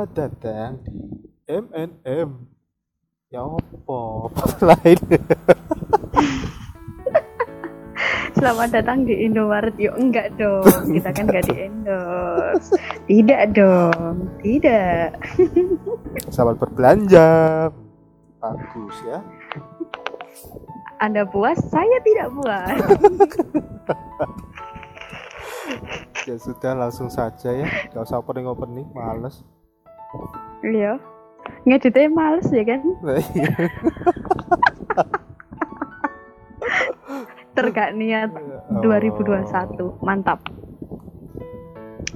Selamat 0.00 0.32
datang 0.32 0.80
di 0.80 0.96
MNM. 1.44 2.28
Ya 3.28 3.44
opo 3.44 4.32
lain. 4.72 4.96
Selamat 8.40 8.80
datang 8.80 9.04
di 9.04 9.12
Indomaret. 9.28 9.76
Yuk 9.76 9.92
enggak 10.00 10.32
dong. 10.40 10.64
Kita 10.88 11.12
kan 11.12 11.28
enggak 11.28 11.52
di 11.52 11.68
endorse. 11.68 12.80
Tidak 13.12 13.42
dong. 13.52 14.40
Tidak. 14.40 15.20
Selamat 16.32 16.56
berbelanja. 16.64 17.68
Bagus 18.40 18.96
ya. 19.04 19.20
Anda 21.04 21.28
puas, 21.28 21.60
saya 21.68 22.00
tidak 22.00 22.32
puas. 22.40 22.80
Ya 26.24 26.40
sudah 26.40 26.88
langsung 26.88 27.12
saja 27.12 27.52
ya. 27.52 27.68
Gak 27.92 28.00
usah 28.00 28.16
opening 28.16 28.48
opening, 28.48 28.88
males. 28.96 29.44
Iya. 30.64 30.98
Ngeditnya 31.64 32.08
males 32.10 32.48
ya 32.52 32.64
kan? 32.64 32.80
Tergak 37.56 37.92
niat 37.96 38.30
Oh. 38.70 38.86
2021. 38.86 39.98
Mantap. 40.06 40.38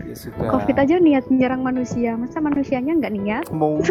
Ya 0.07 0.15
sudah. 0.15 0.49
Covid 0.55 0.77
aja 0.79 1.03
niat 1.03 1.27
menyerang 1.27 1.67
manusia. 1.67 2.15
Masa 2.15 2.39
manusianya 2.39 2.95
nggak 2.95 3.15
niat? 3.15 3.45
Mau. 3.51 3.83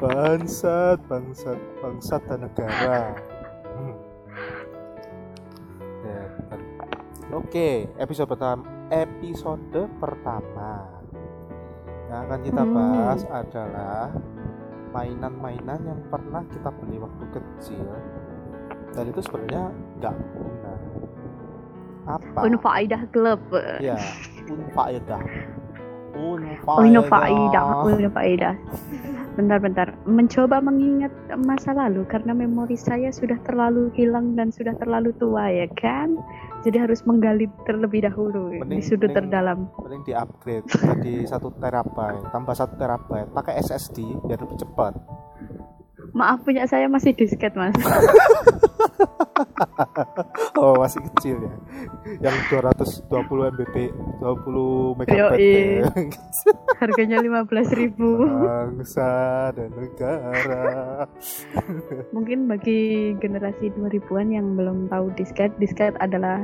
bangsat, 0.00 1.00
bangsat, 1.08 1.58
bangsat 1.80 2.22
dan 2.28 2.44
negara. 2.44 3.16
Hmm. 3.74 3.96
Ya, 6.04 6.20
bentar. 6.36 6.58
Oke, 7.32 7.88
episode 7.96 8.28
pertama, 8.28 8.62
episode 8.94 9.80
pertama 9.98 10.86
yang 12.06 12.20
akan 12.24 12.40
kita 12.40 12.62
Hmm. 12.62 12.72
bahas 12.72 13.20
adalah 13.26 14.14
mainan-mainan 14.94 15.80
yang 15.82 16.00
pernah 16.06 16.46
kita 16.46 16.70
beli 16.78 17.02
waktu 17.02 17.24
kecil 17.34 17.88
dan 18.94 19.10
itu 19.10 19.18
sebenarnya 19.18 19.64
nggak 19.98 20.14
guna. 20.14 20.74
Apa? 22.04 22.38
Unfaidah 22.46 23.02
Club. 23.10 23.42
Ya, 23.82 23.98
unfaedah. 24.46 25.22
Unfaedah. 26.14 26.78
Unfaidah, 26.78 27.64
unfaidah. 27.82 28.54
Bentar-bentar, 29.34 29.98
mencoba 30.06 30.62
mengingat 30.62 31.10
masa 31.42 31.74
lalu 31.74 32.06
karena 32.06 32.30
memori 32.30 32.78
saya 32.78 33.10
sudah 33.10 33.34
terlalu 33.42 33.90
hilang 33.92 34.38
dan 34.38 34.54
sudah 34.54 34.78
terlalu 34.78 35.10
tua 35.18 35.50
ya 35.50 35.66
kan. 35.74 36.14
Jadi 36.62 36.78
harus 36.78 37.02
menggali 37.02 37.44
terlebih 37.66 38.06
dahulu 38.06 38.54
di 38.54 38.62
Mending- 38.62 38.86
sudut 38.86 39.10
mending- 39.10 39.16
terdalam. 39.28 39.58
Mending 39.82 40.02
di 40.06 40.12
upgrade 40.14 40.64
jadi 40.70 41.14
satu 41.26 41.50
terabyte, 41.58 42.30
tambah 42.30 42.54
satu 42.54 42.74
terabyte, 42.78 43.34
pakai 43.34 43.58
SSD 43.58 43.98
biar 44.22 44.38
lebih 44.38 44.62
cepat. 44.62 44.94
Maaf 46.14 46.46
punya 46.46 46.64
saya 46.64 46.86
masih 46.86 47.10
disket 47.12 47.58
mas. 47.58 47.74
Oh 50.60 50.78
masih 50.78 51.02
kecil 51.12 51.36
ya, 51.42 51.54
yang 52.30 52.36
220 52.48 53.10
Mbp, 53.58 53.76
20 54.22 54.98
megabyte. 55.02 55.42
Ya. 55.42 55.90
Harganya 56.80 57.18
15.000 57.20 57.74
ribu. 57.74 58.22
Bangsa 58.22 59.10
dan 59.52 59.70
negara. 59.74 61.04
Mungkin 62.14 62.46
bagi 62.46 63.12
generasi 63.18 63.74
2000-an 63.74 64.28
yang 64.30 64.46
belum 64.54 64.88
tahu 64.88 65.10
disket, 65.18 65.50
disket 65.58 65.98
adalah 65.98 66.38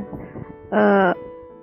eh, 0.75 1.13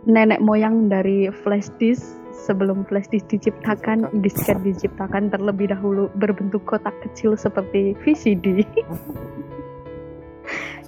nenek 0.08 0.40
moyang 0.40 0.88
dari 0.88 1.28
flash 1.44 1.70
disk. 1.78 2.16
Sebelum 2.38 2.86
flash 2.88 3.10
disk 3.12 3.28
diciptakan, 3.34 4.08
disket 4.24 4.62
diciptakan 4.64 5.34
terlebih 5.34 5.74
dahulu 5.74 6.08
berbentuk 6.16 6.64
kotak 6.70 6.96
kecil 7.04 7.36
seperti 7.36 7.98
VCD 8.06 8.64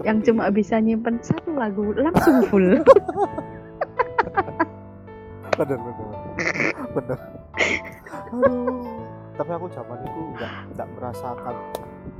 yang 0.01 0.19
cuma 0.21 0.47
bisa 0.49 0.77
nyimpen 0.77 1.19
satu 1.19 1.51
lagu 1.53 1.91
langsung 1.93 2.43
full. 2.47 2.79
bener 5.59 5.75
bener 5.75 6.07
bener 6.95 7.19
aduh 8.31 8.79
tapi 9.35 9.51
aku 9.51 9.67
zaman 9.67 9.99
itu 9.99 10.19
nggak 10.35 10.51
nggak 10.71 10.87
merasakan 10.95 11.55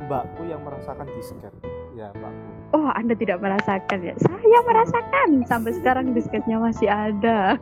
mbakku 0.04 0.42
yang 0.44 0.60
merasakan 0.60 1.08
disket 1.16 1.54
ya 1.96 2.12
mbakku 2.16 2.48
Oh, 2.70 2.94
Anda 2.94 3.18
tidak 3.18 3.42
merasakan 3.42 3.98
ya? 4.06 4.14
Saya 4.22 4.60
merasakan. 4.62 5.42
Sampai 5.50 5.74
sekarang 5.74 6.14
disketnya 6.14 6.62
masih 6.62 6.86
ada. 6.86 7.58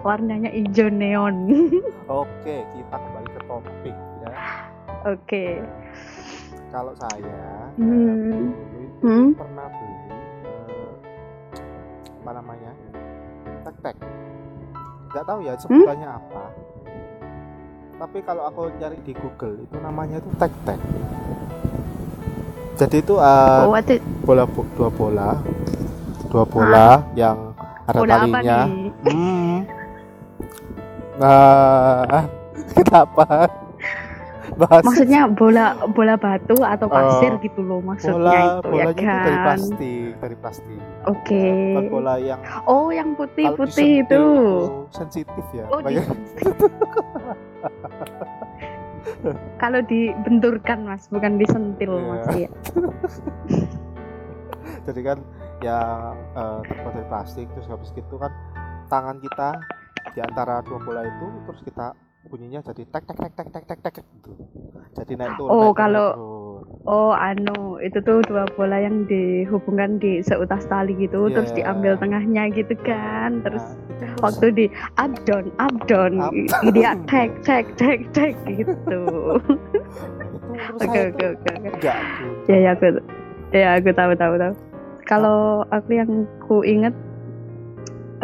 Warnanya 0.00 0.48
hijau 0.48 0.88
neon. 0.88 1.52
oke 2.08 2.56
kita 2.64 2.96
kembali 2.96 3.28
ke 3.36 3.40
topik 3.44 3.92
ya 4.24 4.32
Oke. 5.04 5.60
kalau 6.72 6.96
saya 6.96 7.68
Hmm. 7.76 7.84
dulu 7.84 8.16
itu 8.16 8.38
Hmm. 8.98 9.32
pernah 9.32 9.66
beli 9.68 9.94
eh, 10.42 10.92
apa 12.16 12.30
namanya 12.32 12.70
tek 13.62 13.76
tek 13.82 13.96
nggak 15.08 15.24
tahu 15.24 15.38
ya 15.40 15.52
sebutannya 15.56 16.08
apa. 16.10 16.44
Tapi 17.96 18.18
kalau 18.20 18.44
aku 18.44 18.68
cari 18.76 19.00
di 19.00 19.12
Google 19.12 19.56
itu 19.58 19.76
namanya 19.78 20.18
itu 20.18 20.28
tek 20.36 20.52
tek 20.62 20.80
jadi 22.76 22.96
itu 22.98 23.14
eh, 23.16 23.62
Oh, 23.62 23.72
it- 23.74 24.04
bola 24.20 24.44
bo- 24.44 24.68
dua 24.74 24.90
bola. 24.90 25.30
Dua 26.26 26.44
bola 26.44 27.00
yang 27.14 27.56
ada 27.86 27.96
bola 27.96 28.14
talinya. 28.18 28.60
hmm. 29.02 29.56
nah 31.16 32.28
kenapa 32.76 33.48
bahas 34.56 34.82
Maksudnya 34.82 35.28
bola 35.28 35.76
bola 35.86 36.14
batu 36.14 36.56
atau 36.58 36.86
pasir 36.86 37.30
Oh, 37.30 37.38
gitu 37.38 37.60
loh 37.60 37.78
maksudnya 37.78 38.16
bola 38.16 38.32
itu 38.32 38.66
bolanya 38.66 38.80
ya 38.80 38.88
itu 38.88 38.96
dari 38.96 39.04
kan? 39.30 39.44
plastik 39.44 40.10
dari 40.16 40.36
plastik 40.36 40.80
Oke. 41.04 41.42
bukan 41.44 41.84
bola 41.90 42.14
yang 42.16 42.40
Oh, 42.64 42.88
yang 42.88 43.08
putih-putih 43.14 44.00
disentil 44.00 44.02
itu. 44.02 44.24
sensitif 44.90 45.44
ya 45.52 45.64
Oh, 45.68 45.80
di... 45.80 45.94
Kalau 49.56 49.80
dibenturkan 49.82 50.82
Mas, 50.82 51.06
bukan 51.06 51.36
disentil 51.36 51.92
Iya. 51.92 52.02
Mas 52.02 52.26
ya. 52.34 52.50
jadi 54.86 55.00
kan 55.02 55.18
ya 55.58 55.78
eh, 56.32 56.58
terbuat 56.62 56.92
dari 56.92 57.06
plastik 57.06 57.46
terus 57.52 57.66
habis 57.66 57.90
gitu 57.90 58.14
kan 58.16 58.30
tangan 58.86 59.18
kita 59.18 59.58
di 60.12 60.20
antara 60.20 60.62
dua 60.62 60.78
bola 60.78 61.02
itu 61.02 61.26
terus 61.44 61.60
kita 61.60 61.86
bunyinya 62.26 62.60
jadi 62.60 62.82
tek 62.84 63.04
tek 63.04 63.16
tek 63.16 63.32
tek 63.32 63.48
tek 63.48 63.64
tek 63.64 63.78
tek 63.80 63.94
gitu 63.96 64.30
jadi 64.92 65.12
naik 65.14 65.32
turun 65.36 65.48
Oh, 65.48 65.62
naik 65.64 65.76
kalau- 65.76 66.12
naik 66.12 66.20
turun. 66.20 66.34
Oh, 66.86 67.10
anu, 67.10 67.82
itu 67.82 67.98
tuh 68.00 68.22
dua 68.22 68.46
bola 68.48 68.78
yang 68.78 69.04
dihubungkan 69.04 69.98
di 69.98 70.22
seutas 70.22 70.62
tali 70.64 70.94
gitu, 70.96 71.26
terus 71.28 71.50
Iya. 71.50 71.66
diambil 71.66 71.98
tengahnya 71.98 72.46
gitu 72.48 72.78
kan. 72.80 73.42
Terus 73.42 73.62
Nah, 73.96 74.14
waktu 74.22 74.46
di 74.52 74.66
up 74.94 75.10
down 75.24 75.50
up 75.58 75.74
down 75.84 76.14
Up 76.16 76.30
down. 76.30 76.70
dia 76.78 76.94
tek 77.04 77.34
tek 77.42 77.66
tek 77.74 78.06
tek 78.12 78.32
gitu 78.46 79.00
oke 80.78 81.00
oke 81.10 81.26
oke 81.34 81.52
ya 81.80 81.96
ya 82.46 82.70
aku 82.72 82.86
ya 83.50 83.68
aku 83.74 83.90
tahu 83.90 84.12
tahu 84.14 84.34
tahu 84.36 84.52
kalau 85.04 85.38
aku 85.68 85.90
yang 85.92 86.10
ku 86.40 86.62
inget 86.62 86.94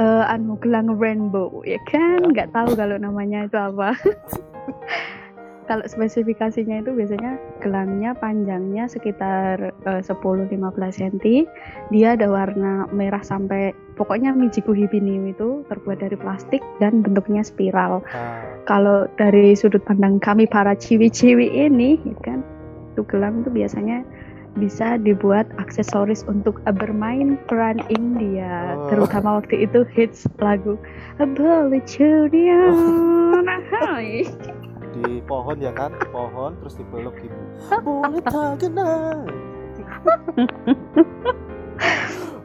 eh 0.02 0.24
anu 0.26 0.58
gelang 0.58 0.98
rainbow 0.98 1.62
ya 1.62 1.78
kan? 1.86 2.34
Nggak 2.34 2.50
tahu 2.50 2.74
kalau 2.74 2.98
namanya 2.98 3.46
itu 3.46 3.54
apa. 3.54 3.94
Kalau 5.62 5.86
spesifikasinya 5.86 6.82
itu 6.82 6.90
biasanya 6.90 7.38
gelangnya 7.62 8.18
panjangnya 8.18 8.90
sekitar 8.90 9.70
eh, 9.86 10.02
10-15 10.02 10.50
cm 10.74 11.46
dia 11.94 12.18
ada 12.18 12.26
warna 12.26 12.90
merah 12.90 13.22
sampai 13.22 13.70
pokoknya 13.94 14.34
Mijiku 14.34 14.74
Hibiniu 14.74 15.30
itu 15.30 15.62
terbuat 15.70 16.02
dari 16.02 16.18
plastik 16.18 16.60
dan 16.82 17.06
bentuknya 17.06 17.46
spiral. 17.46 18.02
Nah, 18.02 18.42
kalau 18.66 19.06
dari 19.14 19.54
sudut 19.54 19.86
pandang 19.86 20.18
kami 20.18 20.50
para 20.50 20.74
ciwi-ciwi 20.74 21.54
ini 21.54 21.94
ya 22.10 22.18
kan? 22.26 22.42
Itu 22.92 23.06
gelang 23.06 23.46
itu 23.46 23.50
biasanya 23.54 24.02
bisa 24.52 25.00
dibuat 25.00 25.48
aksesoris 25.56 26.24
untuk 26.28 26.60
bermain 26.76 27.40
peran 27.48 27.80
India 27.88 28.76
Oh. 28.76 28.88
terutama 28.92 29.40
waktu 29.40 29.64
itu 29.64 29.84
hits 29.92 30.28
lagu 30.40 30.76
Junior 31.88 32.72
Hai. 33.72 34.28
Di 34.92 35.24
pohon 35.24 35.56
ya 35.56 35.72
kan? 35.72 35.96
Pohon 36.12 36.52
terus 36.60 36.76
dipeluk 36.76 37.16
gitu. 37.16 37.32
Boleh 37.80 38.20
tak 38.20 38.60
kenal? 38.60 39.24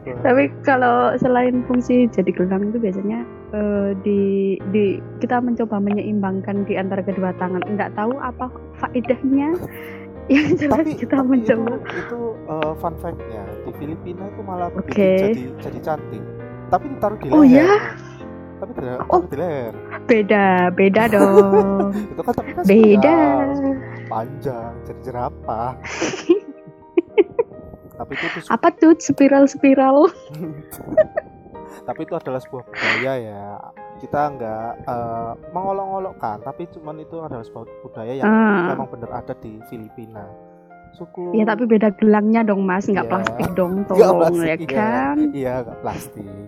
Tapi 0.08 0.48
kalau 0.64 1.12
selain 1.20 1.60
fungsi 1.68 2.08
jadi 2.08 2.32
gelang 2.32 2.72
itu 2.72 2.80
biasanya 2.80 3.20
eh, 3.52 3.90
di 4.00 4.20
di 4.72 4.96
kita 5.20 5.36
mencoba 5.44 5.76
menyeimbangkan 5.76 6.64
di 6.64 6.80
antara 6.80 7.04
kedua 7.04 7.36
tangan. 7.36 7.60
Nggak 7.68 7.92
tahu 7.92 8.16
apa 8.16 8.48
faedahnya 8.80 9.52
yang 10.28 10.54
jelas 10.54 10.76
tapi, 10.78 10.92
kita 10.94 11.14
tapi 11.14 11.24
itu 11.36 11.56
mencoba 11.56 11.72
itu 11.90 12.20
uh, 12.46 12.72
fun 12.76 12.94
fact-nya 12.96 13.42
di 13.62 13.70
Filipina 13.74 14.24
itu 14.26 14.40
malah 14.42 14.68
Oke. 14.70 14.92
jadi 15.18 15.42
jadi 15.58 15.78
cantik 15.80 16.22
tapi 16.68 16.84
ditaruh 16.90 17.16
di 17.16 17.28
Oh, 17.28 17.40
leher 17.40 17.64
ya? 17.64 17.70
tapi 18.58 18.70
tidak 18.74 18.96
Oh. 19.06 19.20
di 19.22 19.36
leher 19.36 19.72
Beda, 20.04 20.46
beda 20.70 21.02
dong. 21.14 21.92
itu 21.92 22.20
kan 22.22 22.32
tapi 22.34 22.50
kan 22.52 22.62
beda. 22.62 23.16
spiral, 23.16 23.76
panjang 24.06 24.72
jadi 24.84 25.00
jerapah 25.02 25.70
tapi 27.98 28.12
itu 28.14 28.26
tuh 28.30 28.42
Apa 28.48 28.68
tuh 28.70 28.92
spiral-spiral? 28.96 29.96
tapi 31.88 32.00
itu 32.00 32.14
adalah 32.14 32.38
sebuah 32.38 32.62
budaya 32.64 33.12
ya 33.18 33.44
kita 33.98 34.32
nggak 34.32 34.70
eh, 34.84 35.32
mengolok-olokkan 35.50 36.40
tapi 36.40 36.66
cuman 36.68 36.98
itu 36.98 37.18
adalah 37.18 37.42
sebuah 37.42 37.64
budaya 37.80 38.12
yang 38.14 38.26
Ah. 38.26 38.72
memang 38.72 38.88
benar 38.88 39.10
ada 39.18 39.34
di 39.34 39.58
Filipina 39.66 40.24
suku 40.90 41.30
Ya 41.32 41.44
tapi 41.44 41.62
beda 41.64 41.92
gelangnya 41.92 42.42
dong 42.42 42.64
mas, 42.64 42.86
nggak 42.86 43.04
Iya. 43.04 43.12
plastik 43.12 43.48
dong, 43.52 43.72
tolong 43.84 44.18
plastik, 44.24 44.58
ya 44.64 44.72
kan? 44.72 45.16
iya 45.30 45.54
nggak 45.60 45.78
plastik 45.78 46.46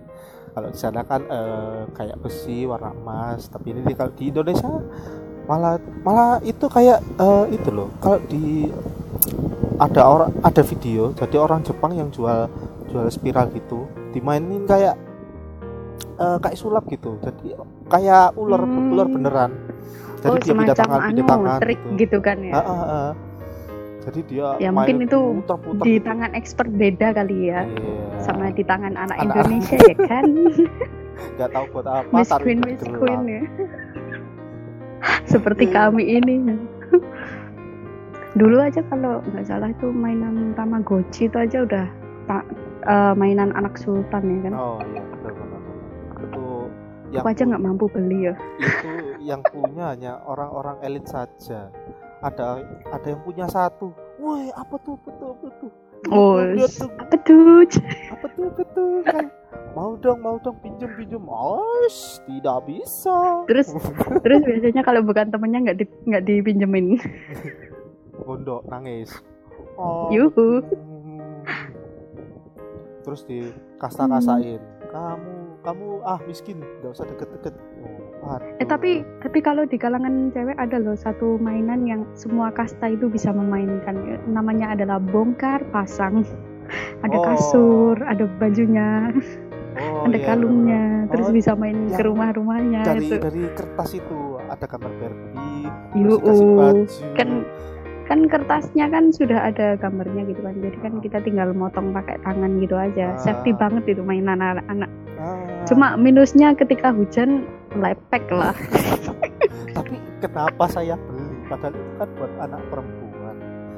kalau 0.51 0.67
di 0.67 0.77
sana 0.77 1.01
kan 1.01 1.21
eh, 1.23 1.81
kayak 1.93 2.17
besi 2.19 2.63
warna 2.63 2.91
emas 2.91 3.47
tapi 3.47 3.71
ini 3.71 3.81
di- 3.81 3.93
kalau 3.93 4.11
di 4.11 4.27
Indonesia 4.27 4.67
malah 5.43 5.75
malah 6.01 6.39
itu 6.41 6.65
kayak 6.65 6.99
eh, 7.17 7.45
itu 7.51 7.69
loh 7.69 7.87
kalau 7.97 8.19
di 8.25 8.67
ada 9.77 10.01
orang 10.03 10.31
ada 10.41 10.61
video 10.61 11.11
jadi 11.13 11.35
orang 11.37 11.61
Jepang 11.61 11.93
yang 11.93 12.09
jual 12.09 12.45
jual 12.85 13.07
spiral 13.07 13.47
gitu 13.49 13.83
dimainin 14.11 14.65
kayak 14.65 14.99
eh, 16.21 16.37
kayak 16.39 16.55
sulap 16.55 16.83
gitu 16.85 17.17
jadi 17.19 17.57
kayak 17.87 18.35
ular 18.35 18.61
Hmm. 18.61 18.91
ular 18.91 19.07
beneran 19.07 19.51
jadi 20.21 20.29
Oh 20.29 20.37
dia 20.37 20.53
pindah 20.53 20.75
tangan 20.75 20.99
pindah 21.03 21.17
anu, 21.17 21.31
tangan 21.33 21.59
trik 21.59 21.79
gitu, 21.81 21.97
gitu 21.97 22.17
kan 22.19 22.37
ya? 22.39 22.53
Ah, 22.53 22.61
ah, 22.61 22.81
ah. 22.85 23.09
jadi 24.01 24.19
dia 24.23 24.47
Ya, 24.57 24.69
main 24.69 24.75
mungkin 24.75 24.95
itu 25.03 25.19
Di 25.81 25.97
gitu. 25.97 26.05
tangan 26.05 26.31
expert 26.31 26.69
beda 26.69 27.07
kali 27.11 27.49
ya, 27.49 27.65
Iya. 27.65 27.93
sama 28.19 28.49
di 28.49 28.61
tangan 28.61 28.93
anak 28.95 29.13
Anak- 29.15 29.25
Indonesia 29.35 29.77
ya 29.79 29.97
kan? 29.99 30.25
nggak 31.37 31.49
tahu 31.51 31.65
buat 31.71 31.85
apa 31.85 32.09
Miss 32.11 32.29
Queen, 32.35 32.59
Miss. 32.59 32.81
Queen 32.83 33.21
ya. 33.25 33.41
Seperti 35.33 35.65
Iya. 35.65 35.89
kami 35.89 36.03
ini. 36.11 36.35
Dulu 38.31 38.57
aja 38.57 38.81
kalau 38.87 39.19
nggak 39.23 39.43
salah 39.43 39.69
itu 39.69 39.89
mainan 39.89 40.53
Tamagotchi 40.53 41.25
itu 41.25 41.35
aja 41.35 41.61
udah 41.61 41.85
ta- 42.25 42.47
eh, 42.83 43.13
mainan 43.13 43.51
anak 43.51 43.75
sultan 43.75 44.23
ya 44.23 44.39
kan? 44.47 44.53
oh 44.55 44.79
iya 44.87 45.03
yang 47.11 47.23
Aku 47.27 47.31
aja 47.35 47.43
nggak 47.43 47.63
mampu 47.63 47.85
beli 47.91 48.31
ya. 48.31 48.35
itu 48.57 48.91
yang 49.21 49.41
punya 49.43 49.91
hanya 49.93 50.23
orang-orang 50.23 50.79
elit 50.81 51.05
saja 51.05 51.67
ada 52.23 52.63
ada 52.87 53.07
yang 53.07 53.21
punya 53.21 53.45
satu 53.51 53.91
woi 54.17 54.47
apa 54.55 54.75
tuh 54.81 54.95
betul 55.03 55.35
Oh, 56.09 56.41
lihat 56.41 56.73
tuh 56.81 56.89
apa 56.97 57.13
tuh? 57.21 57.61
apa 58.09 58.25
tuh 58.73 59.05
kan 59.05 59.29
mau 59.77 59.93
dong 60.01 60.17
mau 60.25 60.41
dong 60.41 60.57
pinjem 60.65 60.89
pinjem 60.97 61.21
oh 61.29 61.85
tidak 62.25 62.57
bisa 62.65 63.45
Terus 63.45 63.69
terus 64.25 64.41
biasanya 64.41 64.81
kalau 64.81 65.05
bukan 65.05 65.29
temennya 65.29 65.61
nggak 65.61 65.77
di, 65.77 65.85
nggak 66.09 66.23
dipinjemin. 66.25 66.97
Bondo 68.25 68.65
nangis 68.65 69.13
oh 69.77 70.09
Yuhu. 70.09 70.65
hmm. 70.65 71.21
terus 73.05 73.21
di 73.29 73.53
kasta-kasain 73.77 74.57
kamu 74.89 75.40
kamu 75.61 76.01
ah 76.03 76.19
miskin 76.25 76.57
nggak 76.81 76.91
usah 76.91 77.05
deket-deket 77.05 77.53
oh, 78.21 78.37
Eh 78.61 78.67
tapi 78.69 79.01
tapi 79.21 79.41
kalau 79.41 79.65
di 79.65 79.77
kalangan 79.81 80.29
cewek 80.29 80.53
ada 80.57 80.77
loh 80.77 80.93
satu 80.93 81.41
mainan 81.41 81.89
yang 81.89 82.01
semua 82.13 82.53
kasta 82.53 82.93
itu 82.93 83.09
bisa 83.09 83.33
memainkan. 83.33 84.21
Namanya 84.29 84.77
adalah 84.77 85.01
bongkar 85.01 85.61
pasang. 85.73 86.21
Ada 87.03 87.17
Oh. 87.17 87.25
kasur, 87.25 87.97
ada 88.07 88.23
bajunya, 88.39 89.11
oh, 89.75 90.07
ada 90.07 90.15
iya. 90.15 90.23
kalungnya, 90.23 90.83
terus 91.11 91.27
Oh, 91.27 91.33
bisa 91.35 91.51
main 91.51 91.91
ke 91.91 91.99
rumah-rumahnya 91.99 92.87
dari 92.87 93.11
itu. 93.11 93.19
dari 93.19 93.43
kertas 93.51 93.91
itu 93.91 94.39
ada 94.47 94.63
gambar 94.63 94.91
Barbie 94.95 95.67
terus 95.91 95.99
Yuu, 95.99 96.15
dikasih 96.15 96.47
baju 96.55 96.83
kan 97.11 97.29
kan 98.11 98.27
kertasnya 98.27 98.91
kan 98.91 99.15
sudah 99.15 99.47
ada 99.47 99.79
gambarnya 99.79 100.27
gitu 100.27 100.43
kan. 100.43 100.59
Jadi 100.59 100.77
kan 100.83 100.93
kita 100.99 101.17
tinggal 101.23 101.55
motong 101.55 101.95
pakai 101.95 102.19
tangan 102.27 102.59
gitu 102.59 102.75
aja. 102.75 103.15
Ah. 103.15 103.19
Safety 103.23 103.55
banget 103.55 103.87
itu 103.87 104.03
mainan 104.03 104.43
anak-anak. 104.43 104.91
Ah, 105.15 105.63
Cuma 105.63 105.95
minusnya 105.95 106.51
ketika 106.51 106.91
hujan 106.91 107.47
lepek 107.71 108.27
lah. 108.27 108.51
tapi 109.75 109.95
kenapa 110.19 110.63
saya 110.67 110.95
beli 110.99 111.31
padahal 111.47 111.73
itu 111.75 111.91
kan 111.99 112.09
buat 112.19 112.31
anak 112.43 112.61
perempuan 112.67 113.35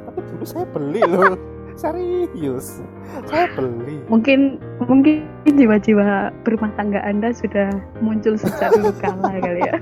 tapi 0.09 0.19
dulu 0.29 0.43
saya 0.45 0.65
beli 0.73 1.01
loh 1.05 1.33
serius? 1.77 2.81
Saya 3.27 3.49
beli. 3.55 4.01
Mungkin 4.09 4.61
mungkin 4.83 5.27
jiwa-jiwa 5.47 6.33
berumah 6.43 6.71
tangga 6.75 7.01
anda 7.03 7.31
sudah 7.33 7.69
muncul 7.99 8.37
sejak 8.37 8.73
dulu 8.75 8.91
kala 8.99 9.37
kali 9.45 9.61
ya. 9.63 9.75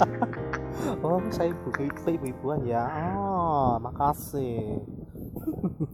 Oh 1.01 1.21
saya 1.29 1.51
ibu 1.51 1.69
ibu 1.85 2.25
ibuan 2.29 2.61
ya 2.65 2.85
oh 3.17 3.77
makasih. 3.81 4.81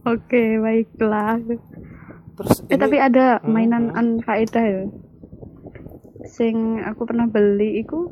Oke 0.04 0.58
baiklah. 0.60 1.40
Terus 2.38 2.56
eh 2.70 2.78
ini 2.78 2.80
tapi 2.80 2.96
ada 3.02 3.42
Hmm, 3.42 3.50
mainan 3.52 3.84
hmm. 3.90 3.98
an 3.98 4.06
faedah 4.22 4.64
ya. 4.64 4.82
Sing 6.28 6.82
aku 6.84 7.08
pernah 7.08 7.26
beli 7.26 7.82
itu 7.82 8.10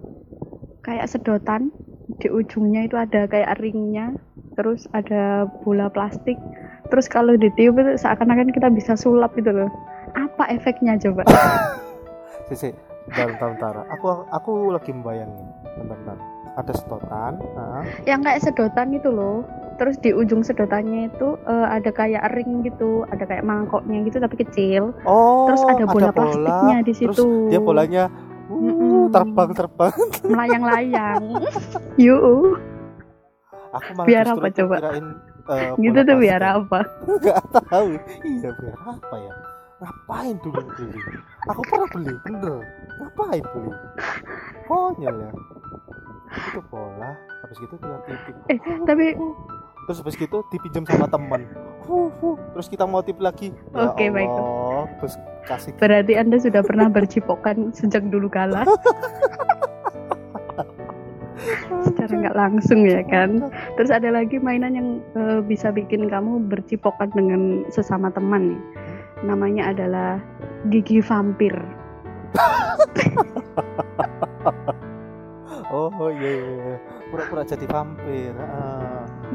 kayak 0.82 1.10
sedotan. 1.10 1.70
Di 2.16 2.30
ujungnya 2.30 2.86
itu 2.86 2.96
ada 2.96 3.26
kayak 3.26 3.58
ringnya. 3.60 4.14
Terus 4.56 4.88
ada 4.96 5.44
bola 5.62 5.92
plastik 5.92 6.40
terus 6.88 7.06
kalau 7.06 7.34
ditiup 7.34 7.76
itu 7.78 7.92
seakan-akan 7.98 8.50
kita 8.54 8.68
bisa 8.70 8.94
sulap 8.94 9.34
gitu 9.38 9.50
loh. 9.52 9.70
Apa 10.14 10.50
efeknya 10.52 10.96
coba? 11.00 11.26
Sisi 12.48 12.70
bentar 13.06 13.30
bentar, 13.30 13.48
bentar. 13.54 13.74
aku 13.94 14.06
aku 14.34 14.50
lagi 14.74 14.90
membayangin 14.90 15.46
bentar 15.78 15.94
bentar 15.94 16.18
ada 16.58 16.72
sedotan 16.74 17.38
nah, 17.54 17.86
yang 18.02 18.18
kayak 18.24 18.42
sedotan 18.42 18.90
itu 18.96 19.12
loh. 19.12 19.46
Terus 19.76 20.00
di 20.00 20.08
ujung 20.08 20.40
sedotannya 20.40 21.12
itu 21.12 21.36
eh, 21.44 21.66
ada 21.68 21.92
kayak 21.92 22.32
ring 22.32 22.64
gitu. 22.64 23.04
Ada 23.12 23.28
kayak 23.28 23.44
mangkoknya 23.44 24.08
gitu 24.08 24.18
tapi 24.24 24.40
kecil. 24.40 24.96
Oh 25.04 25.52
terus 25.52 25.62
ada 25.68 25.84
bola 25.84 26.08
plastiknya 26.10 26.80
di 26.80 26.92
terus 26.96 27.12
situ. 27.20 27.52
dia 27.52 27.60
bolanya 27.60 28.08
uh, 28.48 29.06
terbang 29.12 29.50
terbang 29.52 29.96
melayang-layang. 30.24 31.22
Yuk 32.00 32.56
aku 33.76 33.90
malah 33.96 34.08
Biar 34.08 34.26
apa 34.26 34.48
coba? 34.50 34.74
kirain, 34.80 35.06
eh, 35.50 35.70
gitu 35.78 35.98
tuh 36.02 36.16
biar 36.18 36.42
apa? 36.42 36.80
Nggak 37.22 37.40
tahu. 37.68 37.90
Iya 38.24 38.50
biar 38.56 38.76
apa 38.82 39.16
ya? 39.18 39.32
Ngapain 39.76 40.36
dulu 40.40 40.60
beli 40.72 41.00
aku 41.52 41.60
pernah 41.68 41.88
beli 41.92 42.14
bener. 42.24 42.58
Ngapain 42.96 43.44
beli? 43.52 43.72
Konyol 44.64 45.16
ya? 45.20 45.30
Itu 46.50 46.60
bola 46.72 47.12
habis 47.44 47.56
gitu 47.60 47.74
kita 47.76 47.98
titip. 48.08 48.34
Eh, 48.50 48.58
tapi 48.88 49.14
terus 49.86 49.98
habis 50.02 50.16
gitu 50.18 50.42
dipinjam 50.50 50.82
sama 50.88 51.06
teman. 51.06 51.44
Terus 52.56 52.66
kita 52.66 52.82
mau 52.88 53.04
tip 53.04 53.20
lagi. 53.22 53.54
Ya 53.76 53.92
Oke, 53.92 54.10
baik. 54.10 54.26
Allah 54.26 54.84
terus 54.98 55.14
kasih 55.46 55.72
berarti 55.78 56.12
anda 56.18 56.36
sudah 56.42 56.60
pernah 56.66 56.90
bercipokan 56.90 57.70
sejak 57.70 58.02
dulu 58.10 58.26
kala 58.26 58.66
secara 61.84 62.12
nggak 62.12 62.36
langsung 62.36 62.84
ya 62.84 63.02
kan. 63.06 63.52
Terus 63.76 63.90
ada 63.92 64.08
lagi 64.10 64.38
mainan 64.38 64.74
yang 64.74 64.88
eh, 65.14 65.40
bisa 65.40 65.70
bikin 65.70 66.08
kamu 66.08 66.48
bercipokan 66.48 67.12
dengan 67.12 67.64
sesama 67.68 68.10
teman 68.10 68.56
nih. 68.56 68.62
Namanya 69.24 69.72
adalah 69.72 70.20
gigi 70.68 71.00
vampir. 71.00 71.54
Oh 75.66 75.90
iya 76.14 76.30
iya 76.30 76.52
iya. 76.54 76.76
pura-pura 77.10 77.42
jadi 77.42 77.66
vampir. 77.66 78.30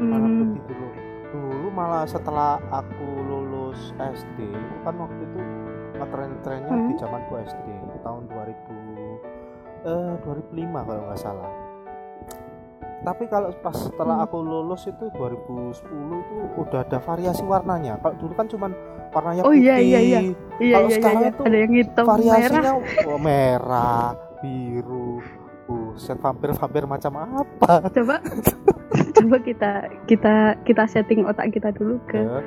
Hmm, 0.00 0.56
dulu. 0.64 0.86
Dulu 1.28 1.66
malah 1.72 2.08
setelah 2.08 2.56
aku 2.72 3.04
lulus 3.28 3.92
SD 4.00 4.48
kan 4.80 4.96
waktu 4.96 5.22
itu 5.22 5.40
ngetren-trennya 6.00 6.72
di 6.88 6.94
Hmm. 6.96 7.00
zamanku 7.00 7.36
SD 7.36 7.68
tahun 8.00 8.22
2000 8.32 9.20
eh 9.84 10.12
2005 10.24 10.88
kalau 10.88 11.02
nggak 11.04 11.20
salah 11.20 11.52
tapi 13.02 13.26
kalau 13.26 13.50
pas 13.58 13.74
setelah 13.74 14.16
Hmm. 14.16 14.26
aku 14.26 14.36
lulus 14.38 14.86
itu 14.86 15.10
2010 15.12 15.74
itu 16.16 16.34
udah 16.56 16.80
ada 16.80 16.98
variasi 16.98 17.42
warnanya 17.42 17.98
kalau 17.98 18.14
dulu 18.16 18.32
kan 18.32 18.46
cuman 18.46 18.70
warnanya 19.10 19.42
Oh, 19.42 19.50
putih 19.50 19.62
iya, 19.62 19.76
iya, 19.76 20.00
iya. 20.00 20.20
iya 20.20 20.32
Kalau 20.32 20.62
iya 20.62 20.78
iya, 20.80 20.94
sekarang 20.94 21.22
iya. 21.22 21.30
tuh 21.32 21.44
ada 21.44 21.58
yang 21.58 21.72
hitam 21.74 22.04
merah 22.04 22.14
variasinya 22.14 22.72
oh, 23.08 23.18
merah 23.18 24.06
biru 24.38 25.10
buset 25.62 26.18
vampir-vampir 26.18 26.84
macam 26.84 27.12
apa 27.18 27.86
coba 27.90 28.16
coba 29.12 29.36
kita 29.40 29.70
kita 30.06 30.34
kita 30.62 30.84
setting 30.84 31.22
otak 31.22 31.50
kita 31.50 31.70
dulu 31.72 31.96
ke 32.06 32.18
ya? 32.18 32.38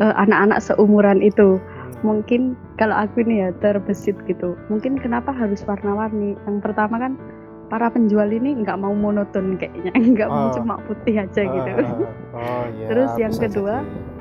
eh, 0.00 0.14
anak-anak 0.16 0.58
seumuran 0.60 1.18
itu 1.20 1.58
Hmm. 1.94 2.20
mungkin 2.20 2.40
kalau 2.76 2.92
aku 2.94 3.24
ini 3.24 3.40
ya 3.40 3.48
terbesit 3.58 4.12
gitu 4.26 4.52
mungkin 4.68 5.00
kenapa 5.00 5.32
harus 5.32 5.64
warna-warni 5.64 6.36
yang 6.44 6.60
pertama 6.60 7.00
kan 7.00 7.16
para 7.64 7.88
penjual 7.88 8.26
ini 8.26 8.54
nggak 8.56 8.76
mau 8.76 8.92
monoton 8.92 9.54
kayaknya 9.54 9.90
nggak 10.12 10.28
mau 10.28 10.46
Oh. 10.46 10.52
cuma 10.52 10.74
putih 10.82 11.20
aja 11.20 11.42
gitu 11.42 11.70
Ah, 11.72 11.94
oh 12.32 12.64
iya 12.70 12.86
Terus 12.86 13.10
yang 13.16 13.34
kedua, 13.34 13.74
jadi. 13.80 14.12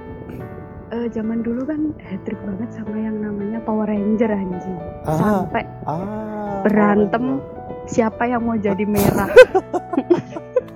Eh, 0.93 1.07
zaman 1.09 1.41
dulu 1.41 1.65
kan 1.65 1.89
hatrik 2.00 2.38
banget 2.39 2.69
sama 2.71 2.93
yang 2.95 3.17
namanya 3.17 3.57
Power 3.59 3.85
Ranger 3.85 4.29
anjing 4.29 4.77
Ah. 5.03 5.17
sampai 5.41 5.63
ah 5.83 6.62
berantem. 6.62 7.41
oh, 7.41 7.41
siapa 7.85 8.23
yang 8.23 8.41
mau 8.41 8.55
jadi 8.55 8.85
merah 8.85 9.27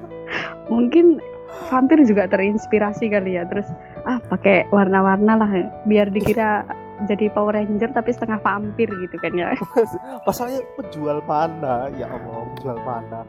mungkin 0.67 1.21
vampir 1.67 2.03
juga 2.03 2.25
terinspirasi 2.25 3.07
kali 3.07 3.35
ya 3.35 3.45
terus 3.45 3.67
ah 4.03 4.19
pakai 4.21 4.67
warna-warna 4.69 5.33
lah 5.35 5.51
biar 5.83 6.09
dikira 6.09 6.63
jadi 7.05 7.29
Power 7.29 7.53
Ranger 7.53 7.93
tapi 7.93 8.09
setengah 8.09 8.41
vampir 8.41 8.89
gitu 8.89 9.15
kan 9.21 9.33
ya. 9.37 9.53
Masalahnya 10.27 10.65
penjual 10.73 11.21
mana? 11.29 11.93
Ya 11.93 12.09
Allah 12.09 12.49
penjual 12.55 12.77
mana? 12.81 13.19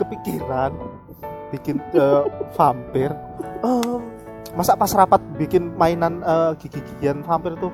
Kepikiran. 0.00 0.72
Bikin 1.54 1.78
eh, 1.94 2.24
vampir. 2.58 3.14
Em, 3.62 4.02
masa 4.58 4.74
pas 4.74 4.90
rapat 4.90 5.22
bikin 5.38 5.70
mainan 5.78 6.18
eh, 6.26 6.52
gigi-gigian 6.58 7.22
vampir 7.22 7.54
tuh 7.62 7.70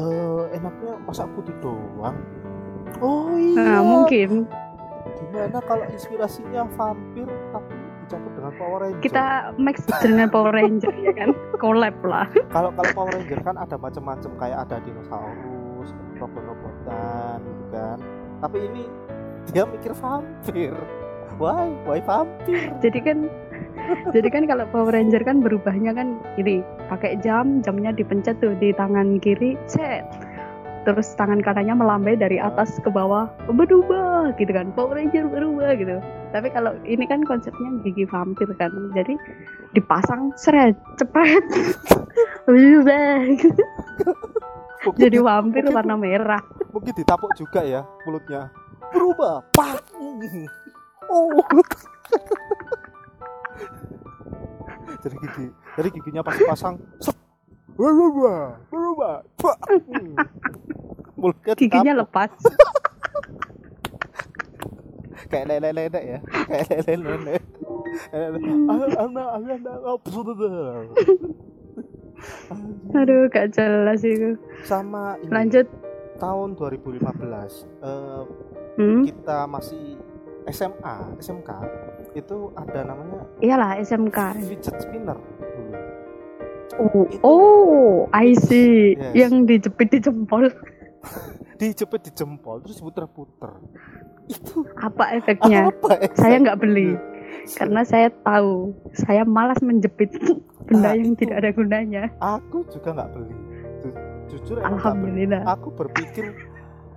eh, 0.00 0.56
enaknya 0.56 0.96
masa 1.04 1.28
putih 1.36 1.52
doang? 1.60 2.16
Oh 3.04 3.36
iya. 3.36 3.60
Nah, 3.60 3.80
mungkin. 3.84 4.48
Gimana 5.16 5.60
kalau 5.64 5.84
inspirasinya 5.92 6.64
vampir 6.76 7.28
tapi 7.52 7.85
dicampur 8.06 8.32
dengan 8.38 8.52
Power 8.54 8.78
Ranger. 8.86 9.02
Kita 9.02 9.24
mix 9.58 9.76
dengan 9.98 10.30
Power 10.30 10.54
Ranger 10.54 10.94
ya 11.02 11.12
kan? 11.12 11.30
Collab 11.58 11.96
lah. 12.06 12.30
Kalau 12.54 12.70
kalau 12.72 12.90
Power 12.94 13.12
Ranger 13.18 13.40
kan 13.42 13.58
ada 13.58 13.74
macam-macam 13.74 14.30
kayak 14.38 14.58
ada 14.70 14.76
dinosaurus 14.86 15.90
robot-robotan 16.22 17.42
gitu 17.42 17.64
kan. 17.74 17.98
Tapi 18.40 18.58
ini 18.62 18.82
dia 19.50 19.66
mikir 19.66 19.92
vampir. 19.98 20.72
Why? 21.36 21.68
Why 21.84 22.00
vampir? 22.00 22.70
Jadi 22.80 22.98
kan 23.02 23.18
jadi 24.14 24.28
kan 24.32 24.48
kalau 24.48 24.64
Power 24.70 24.94
Ranger 24.94 25.22
kan 25.26 25.42
berubahnya 25.42 25.92
kan 25.92 26.16
ini 26.40 26.62
pakai 26.88 27.18
jam 27.20 27.60
jamnya 27.60 27.92
dipencet 27.92 28.38
tuh 28.40 28.54
di 28.56 28.72
tangan 28.74 29.20
kiri 29.20 29.58
set 29.68 30.06
terus 30.86 31.18
tangan 31.18 31.42
kanannya 31.42 31.74
melambai 31.74 32.14
dari 32.14 32.38
atas 32.38 32.78
ke 32.78 32.86
bawah 32.86 33.26
berubah 33.50 34.30
gitu 34.38 34.54
kan 34.54 34.70
Power 34.78 34.94
Ranger 34.94 35.26
berubah 35.26 35.74
gitu. 35.74 35.98
Tapi 36.30 36.46
kalau 36.54 36.78
ini 36.86 37.02
kan 37.10 37.26
konsepnya 37.26 37.82
gigi 37.82 38.06
vampir 38.06 38.46
kan 38.54 38.70
jadi 38.94 39.18
dipasang 39.74 40.30
seret 40.38 40.78
cepet. 40.94 41.42
Mungkin, 42.46 43.34
jadi 45.02 45.18
di- 45.18 45.26
vampir 45.26 45.66
mungkin- 45.66 45.74
warna 45.74 45.94
merah. 45.98 46.42
Mungkin 46.70 46.94
ditapuk 46.94 47.34
juga 47.34 47.66
ya 47.66 47.82
mulutnya. 48.06 48.46
Berubah 48.94 49.42
pak. 49.50 49.82
Oh. 51.10 51.34
Jadi 55.02 55.16
gigi 55.18 55.46
jadi 55.74 55.88
giginya 55.90 56.22
pas 56.22 56.38
pasang 56.46 56.78
berubah 57.74 58.54
berubah 58.70 59.26
pak. 59.34 59.58
Hmm. 59.66 60.14
Mulutnya 61.26 61.54
giginya 61.58 62.06
lepas. 62.06 62.30
Kayak 65.26 65.58
lele-lele 65.58 66.00
ya. 66.06 66.18
Kayak 66.22 66.86
lele-lele. 66.86 67.42
Aduh 72.94 73.26
gak 73.26 73.50
jelas 73.58 74.06
itu. 74.06 74.38
Sama 74.62 75.18
ini, 75.18 75.30
lanjut. 75.34 75.66
tahun 76.16 76.56
2015 76.56 76.96
eh, 76.96 78.24
hmm? 78.80 79.04
kita 79.04 79.44
masih 79.44 80.00
SMA 80.48 80.96
SMK 81.20 81.50
itu 82.16 82.48
ada 82.56 82.88
namanya 82.88 83.20
iyalah 83.44 83.76
SMK 83.76 84.40
fidget 84.48 84.80
spinner. 84.80 85.20
Oh, 86.80 87.04
Itu- 87.04 87.20
oh 87.20 88.08
I 88.16 88.32
see. 88.32 88.96
Yes. 88.96 89.12
yang 89.28 89.44
dijepit 89.44 89.92
di 89.92 89.98
jempol 90.00 90.48
dijepit 91.58 92.00
di 92.02 92.10
jempol 92.12 92.60
terus 92.60 92.78
puter-puter 92.78 93.52
itu 94.26 94.66
apa 94.74 95.14
efeknya? 95.14 95.70
Apa 95.70 96.02
efek? 96.02 96.18
saya 96.18 96.36
nggak 96.36 96.58
beli. 96.58 96.98
Karena 97.46 97.86
saya 97.86 98.10
tahu 98.10 98.74
saya 98.92 99.22
malas 99.22 99.62
menjepit 99.62 100.10
benda 100.66 100.90
Ah, 100.90 100.94
yang 100.94 101.14
itu. 101.14 101.22
tidak 101.22 101.46
ada 101.46 101.50
gunanya. 101.52 102.02
aku 102.18 102.66
juga 102.66 102.90
nggak 102.92 103.10
beli. 103.12 103.34
Ju- 103.78 103.98
jujur 104.28 104.54
nggak 104.56 104.66
beli. 104.66 104.74
alhamdulillah. 104.74 105.42
Aku 105.48 105.68
berpikir 105.70 106.34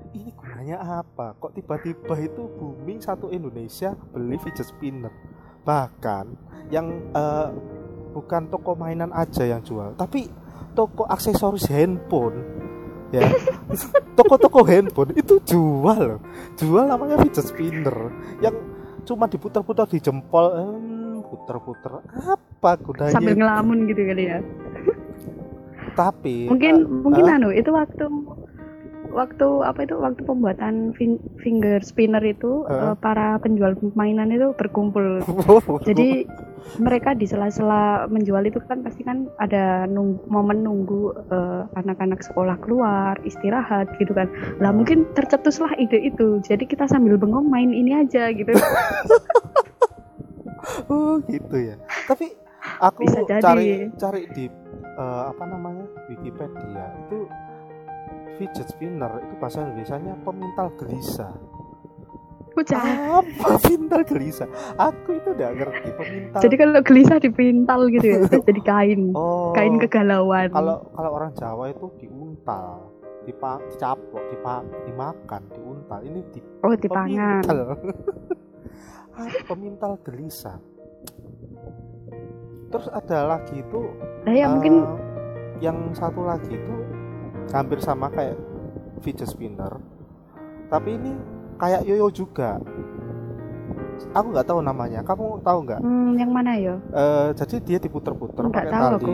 ini 0.09 0.33
gunanya 0.33 0.77
apa? 0.99 1.37
Kok 1.37 1.53
tiba-tiba 1.53 2.15
itu 2.17 2.49
booming 2.49 2.97
satu 2.97 3.29
Indonesia 3.29 3.93
beli 4.09 4.41
fidget 4.41 4.65
spinner? 4.65 5.13
Bahkan 5.61 6.25
yang 6.73 6.89
eh, 7.13 7.49
bukan 8.09 8.49
toko 8.49 8.73
mainan 8.73 9.13
aja 9.13 9.45
yang 9.45 9.61
jual 9.61 9.93
tapi 9.93 10.25
toko 10.73 11.05
aksesoris 11.05 11.69
handphone 11.69 12.41
ya. 13.11 13.29
Toko-toko 14.17 14.65
handphone 14.67 15.15
itu 15.15 15.39
jual 15.45 15.99
loh. 16.15 16.21
jual 16.59 16.85
namanya 16.85 17.21
fidget 17.23 17.45
spinner 17.47 18.11
yang 18.43 18.55
cuma 19.07 19.25
diputar-putar 19.31 19.87
di 19.87 19.99
jempol. 20.03 20.45
Hmm, 20.53 20.99
putar-putar 21.29 22.01
apa 22.09 22.71
gunanya 22.81 23.13
sambil 23.13 23.37
ngelamun 23.37 23.85
gitu 23.85 24.01
kali 24.01 24.23
ya. 24.25 24.39
Tapi 25.93 26.49
mungkin 26.49 26.73
eh, 26.85 27.01
mungkin 27.05 27.25
eh, 27.27 27.35
anu 27.37 27.49
itu 27.53 27.69
waktu 27.69 28.05
waktu 29.09 29.47
apa 29.61 29.79
itu 29.83 29.95
waktu 29.95 30.21
pembuatan 30.21 30.93
fin- 30.93 31.21
finger 31.37 31.81
spinner 31.81 32.21
itu 32.21 32.63
Heeh. 32.63 32.91
eh, 32.91 32.95
para 32.95 33.37
penjual 33.37 33.73
mainan 33.93 34.29
itu 34.29 34.53
berkumpul 34.53 35.21
jadi 35.87 36.29
mereka 36.77 37.13
di 37.13 37.23
sela-sela 37.23 38.05
menjual 38.05 38.43
itu 38.43 38.59
kan 38.61 38.79
pasti 38.79 39.01
kan 39.01 39.25
ada 39.35 39.85
nung- 39.85 40.21
momen 40.25 40.61
nunggu 40.61 41.01
eh, 41.27 41.61
anak-anak 41.73 42.21
sekolah 42.21 42.59
keluar 42.59 43.17
istirahat 43.23 43.89
gitu 43.97 44.11
kan 44.11 44.29
lah 44.57 44.69
mungkin 44.69 45.09
tercetuslah 45.11 45.73
ide 45.75 45.97
itu 46.05 46.39
jadi 46.39 46.61
kita 46.61 46.85
sambil 46.85 47.15
bengong 47.15 47.47
main 47.47 47.71
ini 47.71 47.97
aja 47.97 48.29
gitu 48.29 48.53
Oh 50.85 51.17
gitu 51.23 51.55
ya. 51.55 51.75
Tapi 52.05 52.33
aku 52.79 53.01
Bisa 53.01 53.21
jadi. 53.25 53.41
cari 53.41 53.69
cari 53.95 54.23
di 54.31 54.45
eh, 54.91 55.23
apa 55.25 55.43
namanya 55.45 55.85
Wikipedia 56.05 56.85
itu 56.99 57.25
fidget 58.39 58.71
spinner 58.71 59.11
itu 59.19 59.35
bahasa 59.35 59.67
Indonesia-nya 59.67 60.15
pemintal 60.23 60.71
gelisah. 60.79 61.35
Ucah. 62.55 62.79
Apa 63.19 63.59
pemintal 63.59 64.01
gelisah? 64.07 64.47
Aku 64.79 65.19
itu 65.19 65.35
udah 65.35 65.49
ngerti 65.51 65.89
pemintal. 65.95 66.39
jadi 66.39 66.55
kalau 66.55 66.79
gelisah 66.81 67.17
dipintal 67.19 67.79
gitu 67.91 68.07
ya 68.07 68.19
jadi 68.47 68.61
kain 68.63 69.01
oh, 69.11 69.51
kain 69.51 69.75
kegalauan 69.75 70.47
Kalau 70.51 70.87
kalau 70.95 71.09
orang 71.13 71.31
Jawa 71.35 71.71
itu 71.71 71.91
diuntal, 71.99 72.95
dipa, 73.27 73.59
dicaplok, 73.67 74.23
dipa, 74.31 74.63
dimakan, 74.87 75.41
diuntal. 75.51 75.99
Ini 76.03 76.19
di 76.31 76.39
oh 76.63 76.75
dipangan 76.79 77.43
pemintal. 77.43 77.59
Ah, 79.19 79.27
pemintal 79.51 79.99
gelisah. 79.99 80.63
Terus 82.71 82.87
ada 82.87 83.35
lagi 83.35 83.59
itu 83.59 83.91
nah 84.23 84.31
ya 84.31 84.47
mungkin 84.47 84.79
Eh, 84.79 85.09
yang 85.59 85.91
satu 85.91 86.23
lagi 86.23 86.55
itu 86.55 86.75
hampir 87.49 87.79
sama 87.79 88.09
kayak 88.09 88.37
fidget 88.99 89.27
spinner. 89.27 89.79
Tapi 90.69 90.95
ini 90.95 91.11
kayak 91.57 91.83
yoyo 91.83 92.09
juga. 92.09 92.61
Aku 94.13 94.31
nggak 94.31 94.47
tahu 94.47 94.59
namanya. 94.61 95.03
Kamu 95.03 95.41
tahu 95.41 95.57
nggak? 95.65 95.79
Hmm, 95.81 96.15
yang 96.15 96.31
mana 96.31 96.55
ya 96.55 96.75
Eh, 96.89 97.27
jadi 97.35 97.55
dia 97.59 97.77
diputer-puter 97.77 98.47
pakai 98.47 98.71
tahu 98.71 98.87
tali. 98.87 98.95
aku. 98.95 99.13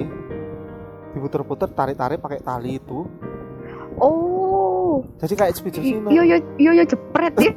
diputer-puter 1.15 1.71
tarik-tarik 1.71 2.19
pakai 2.19 2.39
tali 2.43 2.75
itu. 2.75 3.07
Oh. 3.95 4.99
Jadi 5.17 5.33
kayak 5.33 5.55
spinner 5.55 6.11
yo 6.11 6.23
yo 6.23 6.35
yo 6.59 6.71
yo 6.75 6.83
jepret 6.83 7.31
ya 7.39 7.51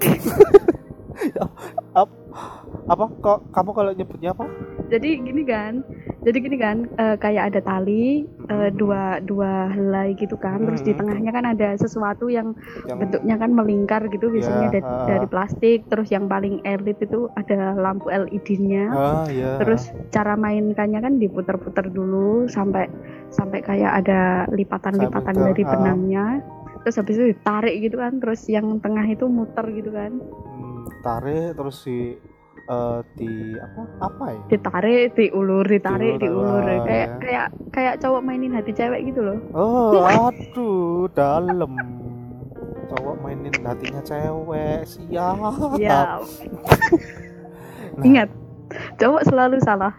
apa? 2.87 3.04
Kok 3.18 3.38
kamu 3.50 3.70
kalau 3.75 3.90
nyebutnya 3.90 4.30
apa? 4.30 4.47
Jadi 4.88 5.08
gini 5.20 5.42
kan 5.42 5.82
jadi 6.19 6.37
gini 6.41 6.57
kan 6.59 6.77
eh, 6.99 7.17
kayak 7.17 7.55
ada 7.55 7.61
tali 7.63 8.27
eh, 8.49 8.71
dua 8.75 9.23
dua 9.23 9.71
helai 9.71 10.17
gitu 10.17 10.35
kan. 10.35 10.65
Terus 10.65 10.83
di 10.83 10.93
Mhm. 10.93 10.99
tengahnya 10.99 11.31
kan 11.31 11.45
ada 11.47 11.69
sesuatu 11.77 12.27
yang 12.27 12.57
yang 12.85 12.99
bentuknya 12.99 13.35
kan 13.37 13.51
melingkar 13.53 14.03
gitu 14.09 14.29
biasanya 14.29 14.69
Ya, 14.69 14.81
dari, 14.81 14.95
dari 15.07 15.27
plastik. 15.29 15.79
Terus 15.87 16.09
yang 16.11 16.27
paling 16.27 16.65
elit 16.65 16.99
itu 16.99 17.29
ada 17.35 17.77
lampu 17.77 18.11
LED-nya 18.11 18.85
ah 18.91 19.27
ya. 19.29 19.63
Terus 19.63 19.83
cara 20.11 20.35
mainkannya 20.35 21.01
kan 21.01 21.15
diputer-puter 21.17 21.93
dulu 21.93 22.49
sampai 22.49 22.89
sampai 23.29 23.61
kayak 23.61 23.93
ada 24.05 24.49
lipatan-lipatan 24.51 25.37
dari 25.37 25.63
benangnya. 25.63 26.41
Terus 26.83 26.97
habis 26.99 27.15
itu 27.19 27.27
ditarik 27.37 27.75
gitu 27.85 28.01
kan 28.01 28.17
terus 28.17 28.49
yang 28.49 28.81
tengah 28.81 29.05
itu 29.05 29.29
muter 29.29 29.67
gitu 29.71 29.93
kan. 29.93 30.17
Hmm, 30.49 30.89
tarik 31.05 31.53
terus 31.55 31.85
di 31.85 32.17
eh, 32.69 32.99
di 33.17 33.33
apa 33.57 33.81
apa 34.01 34.25
ya 34.31 34.43
ditarik 34.49 35.07
diulur 35.13 35.65
ditarik 35.65 36.21
Diulur, 36.21 36.61
diulur 36.61 36.65
ah, 36.65 36.85
kayak 36.85 37.09
ya. 37.09 37.17
kayak 37.19 37.47
kayak 37.73 37.95
cowok 37.99 38.21
mainin 38.21 38.53
hati 38.53 38.73
cewek 38.73 39.01
gitu 39.05 39.21
loh 39.25 39.39
Oh, 39.53 40.05
aduh, 40.29 41.09
dalam. 41.13 41.73
Cowok 42.89 43.17
mainin 43.21 43.53
hatinya 43.61 44.01
cewek, 44.01 44.81
siap. 44.85 45.77
ya 45.77 46.17
Nah, 47.99 48.05
ingat 48.07 48.29
cowok 48.95 49.27
selalu 49.27 49.59
salah 49.59 49.91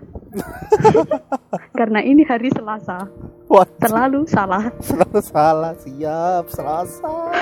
karena 1.77 1.99
ini 1.99 2.23
hari 2.23 2.47
Selasa 2.49 3.09
Wah, 3.45 3.65
terlalu 3.77 4.23
salah 4.23 4.69
selalu 4.79 5.19
salah, 5.19 5.73
siap, 5.75 6.45
selasa. 6.47 7.33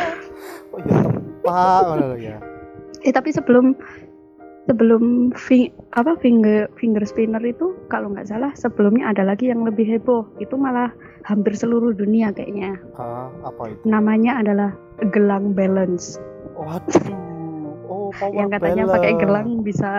Oh 0.71 0.79
ya 0.81 0.97
ngono 1.83 2.05
lho 2.09 2.17
ya. 2.17 2.39
Eh 3.03 3.11
tapi 3.11 3.29
sebelum 3.29 3.75
sebelum 4.67 5.31
fi- 5.33 5.71
apa 5.95 6.19
finger 6.19 6.67
finger 6.75 7.01
spinner 7.03 7.39
itu 7.41 7.73
kalau 7.87 8.11
nggak 8.11 8.27
salah 8.27 8.51
sebelumnya 8.53 9.09
ada 9.09 9.23
lagi 9.23 9.47
yang 9.47 9.63
lebih 9.63 9.87
heboh. 9.87 10.27
Itu 10.37 10.59
malah 10.59 10.91
hampir 11.23 11.55
seluruh 11.55 11.91
dunia 11.91 12.29
kayaknya. 12.29 12.75
Ah, 12.93 13.31
apa 13.41 13.71
itu? 13.71 13.81
Namanya 13.83 14.43
adalah 14.43 14.71
gelang 15.09 15.55
balance. 15.55 16.19
Waduh. 16.53 17.25
Oh 17.87 18.11
power 18.11 18.35
yang 18.35 18.51
katanya 18.51 18.83
pakai 18.87 19.15
balance. 19.15 19.21
gelang 19.23 19.49
bisa 19.63 19.91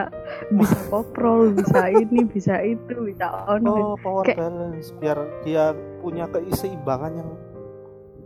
bisa 0.53 0.77
koprol 0.93 1.53
bisa 1.53 1.89
ini 1.89 2.25
bisa 2.25 2.61
itu 2.61 3.09
bisa 3.09 3.27
on. 3.49 3.65
Oh 3.65 3.97
power 3.97 4.25
Kayak- 4.25 4.45
balance. 4.45 4.93
Biar 4.97 5.17
dia 5.43 5.73
punya 5.99 6.29
keseimbangan 6.29 7.13
yang 7.17 7.29
itu. 7.29 7.47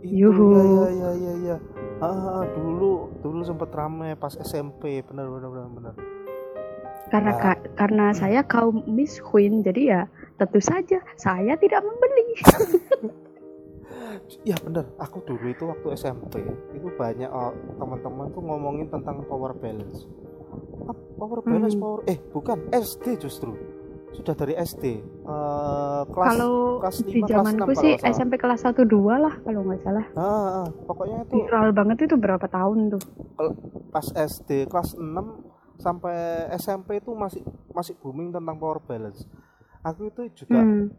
Yuhu. 0.03 0.51
ya 0.83 0.89
ya 0.91 1.11
ya 1.15 1.33
ya 1.47 1.57
ah 2.03 2.43
dulu 2.51 3.07
dulu 3.23 3.39
sempet 3.39 3.71
rame 3.71 4.19
pas 4.19 4.35
SMP 4.35 4.99
bener 4.99 5.31
bener 5.31 5.47
bener 5.47 5.67
bener 5.71 5.93
karena 7.13 7.31
Ya. 7.31 7.39
ka- 7.39 7.63
karena 7.75 8.05
saya 8.11 8.41
kaum 8.43 8.81
Miss 8.87 9.21
Queen 9.21 9.61
jadi 9.61 9.81
ya 9.85 10.01
tentu 10.35 10.57
saja 10.57 10.97
saya 11.15 11.53
tidak 11.55 11.79
membeli. 11.79 12.25
Ya 14.43 14.57
bener. 14.57 14.89
Aku 14.99 15.21
dulu 15.21 15.45
itu 15.47 15.63
waktu 15.63 15.93
SMP 15.95 16.41
itu 16.71 16.87
banyak 16.91 17.29
oh, 17.29 17.49
teman-teman 17.75 18.29
tuh 18.29 18.41
ngomongin 18.41 18.87
tentang 18.87 19.21
power 19.23 19.53
balance. 19.53 20.05
Ah, 20.83 20.95
power 21.15 21.39
balance 21.41 21.73
Hmm. 21.73 21.81
power 21.81 21.99
eh 22.05 22.17
bukan 22.29 22.57
SD 22.69 23.17
justru. 23.19 23.53
Sudah 24.11 24.33
dari 24.33 24.53
SD 24.53 25.01
Eh, 25.23 26.01
kelas 26.05 26.27
kalau 26.29 26.77
kelas 26.79 26.97
di 26.99 27.11
lima, 27.15 27.25
kelas 27.25 27.33
zamanku 27.33 27.49
enam 27.55 27.67
kalau 27.67 27.81
sih 27.81 27.91
nggak 27.91 28.01
salah. 28.03 28.13
SMP 28.13 28.33
kelas 28.37 28.61
1 28.61 28.83
2 28.83 29.15
lah 29.17 29.33
kalau 29.39 29.59
nggak 29.63 29.81
salah. 29.81 30.05
Ah, 30.13 30.25
ah, 30.61 30.67
pokoknya 30.83 31.17
itu 31.23 31.33
viral 31.39 31.69
banget 31.71 31.97
itu 32.03 32.15
berapa 32.15 32.45
tahun 32.45 32.77
tuh? 32.91 33.01
Pas 33.89 34.07
SD 34.11 34.49
kelas 34.67 34.93
6 34.93 35.25
sampai 35.77 36.47
SMP 36.55 37.01
itu 37.01 37.11
masih 37.13 37.41
masih 37.71 37.97
booming 37.97 38.29
tentang 38.29 38.57
power 38.57 38.79
balance 38.79 39.25
aku 39.81 40.07
itu 40.07 40.45
juga 40.45 40.61
Hmm. 40.61 40.93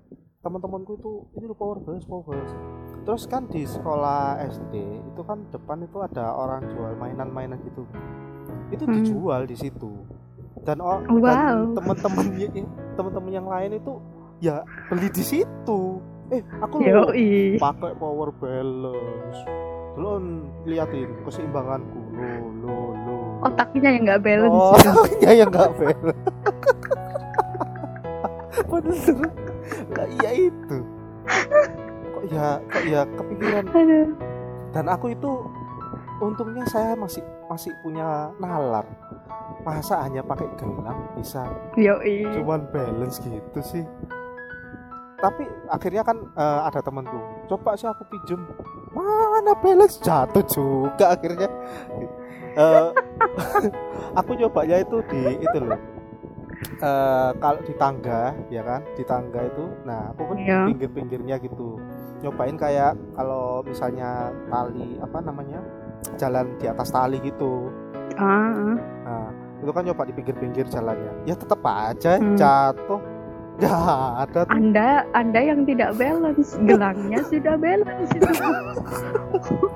teman-temanku 0.44 1.00
itu 1.00 1.10
ini 1.34 1.48
loh 1.48 1.56
power 1.56 1.80
balance 1.80 2.04
power 2.04 2.24
balance 2.26 2.52
terus 3.04 3.24
kan 3.24 3.48
di 3.48 3.64
sekolah 3.64 4.44
SD 4.44 4.74
itu 5.04 5.20
kan 5.24 5.48
depan 5.48 5.80
itu 5.80 5.98
ada 6.00 6.32
orang 6.32 6.68
jual 6.68 6.92
mainan-mainan 6.96 7.60
gitu 7.64 7.88
itu 8.68 8.84
Hmm. 8.84 8.94
dijual 9.00 9.42
di 9.46 9.56
situ 9.56 9.92
dan 10.64 10.80
oh, 10.80 11.00
Wow. 11.08 11.22
dan 11.22 11.76
teman-teman 11.76 12.26
teman-teman 12.94 13.32
yang 13.32 13.48
lain 13.48 13.76
itu 13.76 13.92
ya 14.40 14.60
beli 14.88 15.08
di 15.08 15.24
situ 15.24 15.80
eh 16.28 16.40
aku 16.60 16.80
Yoi. 16.80 17.56
pakai 17.56 17.92
power 17.96 18.32
balance 18.36 19.40
dulu 19.94 20.12
liatin 20.66 21.08
keseimbanganku 21.22 22.00
lo 22.12 22.28
lo 22.60 22.76
lo 22.98 23.13
otaknya 23.44 23.88
yang 23.92 24.02
nggak 24.08 24.22
balance. 24.24 24.56
Oh 24.56 24.74
gitu. 24.74 25.00
ya 25.24 25.30
yang 25.36 25.50
nggak 25.52 25.72
balance. 25.76 26.22
Lah 29.94 30.06
iya 30.20 30.30
itu. 30.50 30.78
Kok 32.14 32.24
ya 32.32 32.46
kok 32.68 32.84
ya 32.88 33.00
kepikiran. 33.14 33.64
Aduh. 33.70 34.08
dan 34.74 34.90
aku 34.90 35.14
itu 35.14 35.30
untungnya 36.18 36.66
saya 36.66 36.98
masih 36.98 37.22
masih 37.46 37.70
punya 37.84 38.34
nalar. 38.42 38.82
Masa 39.62 40.02
hanya 40.04 40.20
pakai 40.20 40.44
gelang 40.60 40.98
bisa? 41.16 41.46
Yoi. 41.78 42.26
cuman 42.36 42.66
balance 42.74 43.22
gitu 43.22 43.60
sih. 43.62 43.84
Tapi 45.22 45.46
akhirnya 45.70 46.02
kan 46.04 46.20
eh, 46.20 46.60
ada 46.68 46.84
temanku 46.84 47.16
coba 47.48 47.78
sih 47.78 47.88
aku 47.88 48.02
pinjem. 48.10 48.44
Mana 48.92 49.54
balance? 49.62 50.02
Jatuh 50.02 50.44
juga 50.50 51.14
akhirnya. 51.16 51.48
Eh, 52.54 52.86
aku 54.14 54.30
nyobanya 54.34 54.80
itu 54.80 54.96
di 55.08 55.20
itu 55.40 55.58
loh 55.60 55.80
Eh, 56.74 57.30
kalau 57.38 57.60
di 57.60 57.74
tangga 57.76 58.32
ya 58.48 58.62
kan 58.62 58.80
di 58.94 59.04
tangga 59.04 59.42
itu 59.42 59.68
nah 59.84 60.10
aku 60.10 60.32
kan 60.32 60.36
Iya. 60.38 60.60
pinggir-pinggirnya 60.64 61.36
gitu 61.38 61.76
nyobain 62.20 62.56
kayak 62.56 62.94
kalau 63.12 63.60
misalnya 63.60 64.32
tali 64.48 64.96
apa 64.96 65.18
namanya 65.20 65.60
jalan 66.14 66.56
di 66.56 66.66
atas 66.66 66.88
tali 66.88 67.20
gitu 67.20 67.68
Ah, 68.14 68.48
ah. 68.48 68.76
Nah, 68.78 69.28
itu 69.58 69.70
kan 69.70 69.82
nyoba 69.82 70.06
di 70.06 70.14
pinggir-pinggir 70.14 70.68
jalannya. 70.68 71.26
Ya 71.26 71.34
tetap 71.34 71.58
aja 71.60 72.14
Hmm. 72.14 72.38
jatuh. 72.38 73.00
Ya 73.54 73.70
ada 74.18 74.42
tuh. 74.42 74.50
Anda 74.50 74.88
Anda 75.14 75.40
yang 75.40 75.62
tidak 75.62 75.94
balance, 75.94 76.58
gelangnya 76.62 77.22
sudah 77.22 77.54
balance 77.54 78.10
itu. 78.10 78.26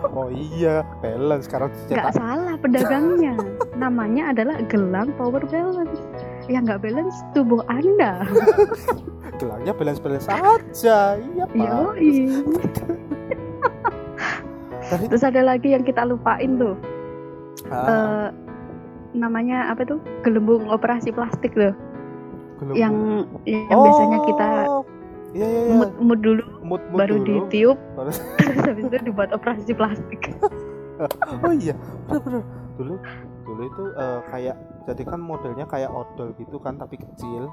Oh 0.08 0.26
iya, 0.30 0.82
balance 0.98 1.46
sekarang 1.46 1.70
Nggak 1.86 2.10
dicetak. 2.10 2.14
salah 2.14 2.54
pedagangnya. 2.58 3.34
Namanya 3.74 4.34
adalah 4.34 4.58
gelang 4.66 5.14
power 5.14 5.42
balance. 5.46 5.98
Yang 6.46 6.62
nggak 6.66 6.80
balance 6.82 7.16
tubuh 7.30 7.62
Anda. 7.66 8.26
Gelangnya 9.38 9.70
balance-balance 9.70 10.26
aja. 10.26 11.14
Iya, 11.14 11.46
Pak. 11.46 11.94
Terus 15.06 15.22
ada 15.22 15.42
lagi 15.44 15.70
yang 15.70 15.84
kita 15.84 16.02
lupain 16.02 16.58
tuh. 16.58 16.74
ah, 17.70 17.86
Eh, 17.86 18.28
namanya 19.14 19.70
apa 19.70 19.86
tuh? 19.86 20.02
Gelembung 20.22 20.66
operasi 20.66 21.12
plastik 21.12 21.54
tuh. 21.54 21.70
Gelembung. 22.58 22.76
Yang 22.76 22.94
yang 23.46 23.78
biasanya 23.80 24.18
kita 24.24 24.46
Oh, 24.66 24.82
Iya, 25.28 25.44
iya, 25.44 25.60
iya. 25.62 25.74
mood 25.74 25.92
mood 25.98 26.20
dulu 26.20 26.42
Mood, 26.60 26.82
mood 26.88 26.98
baru 26.98 27.14
dulu. 27.18 27.44
ditiup 27.44 27.78
terus 27.96 28.16
habis 28.58 28.84
itu 28.84 28.96
dibuat 29.02 29.30
operasi 29.30 29.72
plastik. 29.72 30.22
Oh 31.38 31.54
iya, 31.54 31.78
bener-bener. 32.04 32.42
Dulu 32.74 32.98
dulu 33.44 33.62
itu 33.62 33.82
eh, 33.94 34.20
kayak 34.26 34.56
jadi 34.82 35.02
kan 35.04 35.20
modelnya 35.20 35.62
kayak 35.64 35.86
odol 35.88 36.34
gitu 36.34 36.58
kan 36.58 36.74
tapi 36.74 36.98
kecil. 36.98 37.46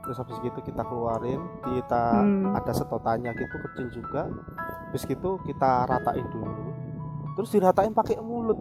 Terus 0.00 0.16
habis 0.16 0.36
gitu 0.38 0.60
kita 0.60 0.84
keluarin, 0.84 1.40
kita 1.64 2.02
Hmm. 2.20 2.52
ada 2.52 2.68
sedotannya 2.70 3.32
gitu 3.32 3.56
kecil 3.62 3.86
juga 3.94 4.28
habis 4.84 5.06
gitu 5.06 5.38
kita 5.40 5.86
ratain 5.86 6.26
dulu 6.28 6.50
terus 7.30 7.48
diratain 7.48 7.94
pakai 7.94 8.18
mulut 8.18 8.58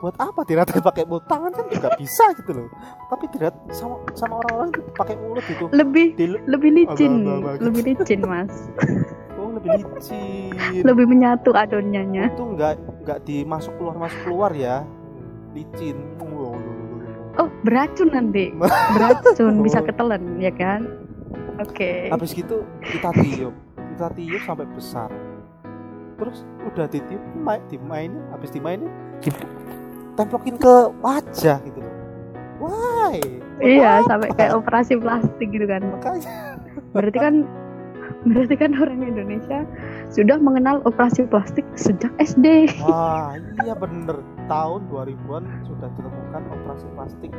buat 0.00 0.16
apa 0.16 0.40
diratain 0.46 0.80
pakai 0.88 1.04
mulut? 1.04 1.24
Tangan 1.28 1.52
kan 1.52 1.66
juga 1.68 1.88
bisa 1.98 2.24
gitu 2.38 2.50
loh. 2.56 2.68
Tapi 3.12 3.24
dirat 3.34 3.54
sama 3.74 4.00
sama 4.16 4.40
orang-orang 4.44 4.70
pakai 4.96 5.14
mulut 5.18 5.44
gitu. 5.44 5.68
Lebih 5.70 6.06
Di, 6.16 6.26
lebih 6.48 6.70
licin, 6.72 7.12
Abang-abang 7.26 7.54
gitu. 7.58 7.64
lebih 7.68 7.82
licin 7.92 8.20
mas, 8.24 8.52
oh 9.38 9.48
lebih 9.56 9.68
licin. 9.78 10.82
Lebih 10.82 11.04
menyatu 11.06 11.50
adonannya. 11.52 12.32
itu 12.32 12.44
nggak 12.56 12.72
nggak 13.04 13.18
dimasuk 13.26 13.72
keluar 13.76 13.94
masuk 13.98 14.20
keluar 14.24 14.50
ya. 14.56 14.86
Licin. 15.52 15.96
Wow. 16.22 16.56
Oh 17.40 17.48
beracun 17.64 18.12
nanti, 18.12 18.52
beracun 18.96 19.60
bisa 19.64 19.80
ketelan 19.80 20.36
ya 20.36 20.52
kan? 20.52 20.84
Oke. 21.60 22.08
habis 22.08 22.32
gitu 22.32 22.64
kita 22.80 23.12
tiup. 23.12 23.54
Kita 23.92 24.08
tiup 24.16 24.42
sampai 24.44 24.66
besar. 24.72 25.08
Terus 26.16 26.44
udah 26.64 26.86
ditiup 26.88 27.20
main 27.36 27.60
dimainin. 27.68 28.20
Habis 28.32 28.50
dimainin 28.52 28.88
ditemplokin 30.12 30.56
ke 30.56 30.74
wajah 31.00 31.56
gitu 31.62 31.78
loh 31.80 31.94
why 32.60 33.16
Iya 33.58 34.02
sampai 34.04 34.34
kayak 34.34 34.58
operasi 34.58 34.98
plastik 34.98 35.48
gitu 35.48 35.62
kan. 35.64 35.86
makanya 35.86 36.58
Berarti 36.90 37.14
kan 37.16 37.34
berarti 38.28 38.54
kan 38.54 38.70
orang 38.74 39.02
Indonesia 39.02 39.62
sudah 40.08 40.34
mengenal 40.36 40.82
operasi 40.82 41.26
plastik 41.26 41.62
sejak 41.74 42.10
SD. 42.18 42.70
wah 42.82 43.34
iya 43.62 43.74
bener 43.74 44.18
tahun 44.46 44.86
2000-an 44.86 45.42
sudah 45.62 45.88
ditemukan 45.90 46.42
operasi 46.50 46.86
plastik 46.92 47.32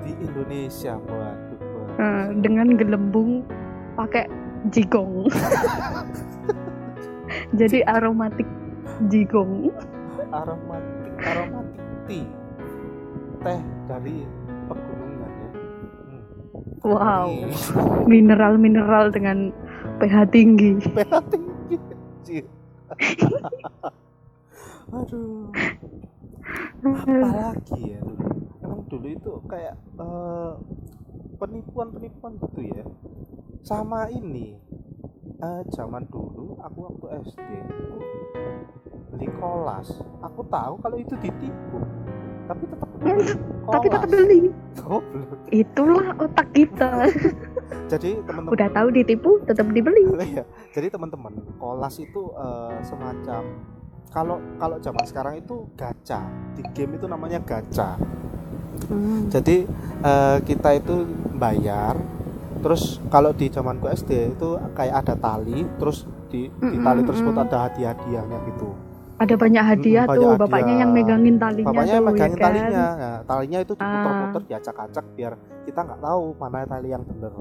di 0.00 0.12
Indonesia 0.18 0.98
waduh 0.98 1.58
waduh. 1.58 1.98
Eh, 1.98 2.26
dengan 2.40 2.74
gelembung 2.74 3.42
pakai 3.94 4.26
jigong. 4.70 5.26
Jadi 7.58 7.82
aromatik 7.84 8.46
jigong. 9.08 9.70
aromatik 10.30 11.14
aromatik 11.18 11.59
tea 12.10 12.26
teh 13.40 13.60
dari 13.86 14.26
pegunungan 14.66 15.30
ya. 15.30 15.50
Hmm. 15.54 16.22
Wow, 16.82 17.28
mineral-mineral 18.10 19.14
dengan 19.14 19.54
pH 20.02 20.14
tinggi. 20.34 20.74
pH 20.98 21.14
tinggi. 21.30 22.38
Aduh. 24.98 25.54
Apalagi 26.82 27.94
ya 27.94 28.02
dulu 28.02 28.26
emang 28.58 28.82
dulu 28.90 29.06
itu 29.06 29.32
kayak 29.46 29.78
eh, 29.78 30.52
penipuan-penipuan 31.38 32.42
gitu 32.42 32.60
ya. 32.74 32.84
Sama 33.62 34.10
ini. 34.10 34.58
Eh, 35.40 35.62
zaman 35.72 36.10
dulu 36.10 36.58
aku 36.58 36.78
waktu 36.90 37.06
SD 37.22 37.48
itu 37.54 37.86
beli 39.10 39.26
kolas 39.42 39.90
aku 40.22 40.46
tahu 40.46 40.78
kalau 40.78 40.96
itu 40.96 41.18
ditipu 41.18 41.82
tapi 42.50 42.64
tetap 42.66 42.88
beli 42.98 43.34
Tapi 43.70 43.86
tetap 43.86 44.10
beli. 44.10 44.40
Itulah 45.54 46.06
otak 46.18 46.48
kita. 46.50 47.06
jadi 47.92 48.18
teman-teman 48.26 48.50
Udah 48.50 48.68
tahu 48.74 48.88
ditipu, 48.90 49.30
tetap 49.46 49.66
dibeli. 49.70 50.10
Iya, 50.34 50.44
jadi 50.74 50.90
teman-teman 50.90 51.38
kolas 51.62 52.02
itu 52.02 52.34
eh, 52.34 52.78
semacam 52.82 53.42
kalau 54.10 54.42
kalau 54.58 54.76
zaman 54.82 55.04
sekarang 55.06 55.38
itu 55.38 55.70
gacha 55.78 56.26
di 56.58 56.66
game 56.74 56.98
itu 56.98 57.06
namanya 57.06 57.38
gacha 57.38 57.94
Hmm. 58.90 59.28
jadi 59.28 59.66
eh, 60.02 60.38
kita 60.46 60.78
itu 60.78 61.04
bayar 61.36 61.98
terus 62.64 63.02
kalau 63.12 63.34
di 63.34 63.50
zamanku 63.50 63.90
SD 63.90 64.36
itu 64.38 64.56
kayak 64.72 65.04
ada 65.04 65.14
tali 65.18 65.66
terus 65.76 66.06
di, 66.30 66.48
di 66.48 66.78
tali 66.80 67.02
mm, 67.02 67.08
tersebut 67.08 67.34
ada 67.34 67.66
hadiah-hadiahnya 67.68 68.38
gitu 68.52 68.70
Ada 69.20 69.34
banyak 69.36 69.60
hadiah 69.62 70.04
Mm, 70.04 70.10
tuh, 70.10 70.22
banyak 70.24 70.40
bapaknya 70.40 70.64
hadiah. 70.66 70.80
yang 70.80 70.90
megangin 70.90 71.36
talinya 71.36 71.68
bapaknya 71.70 71.92
tuh, 71.92 72.06
megangin 72.06 72.24
ya 72.30 72.34
kan? 72.34 72.46
talinya 72.46 72.86
nah, 72.96 73.18
talinya 73.22 73.58
itu 73.60 73.72
diputer-puter 73.74 74.40
Ah. 74.40 74.46
diacak-acak 74.48 75.04
biar 75.12 75.32
kita 75.62 75.80
nggak 75.82 76.00
tahu 76.00 76.22
mana 76.34 76.58
tali 76.64 76.88
yang 76.88 77.04
bener 77.04 77.32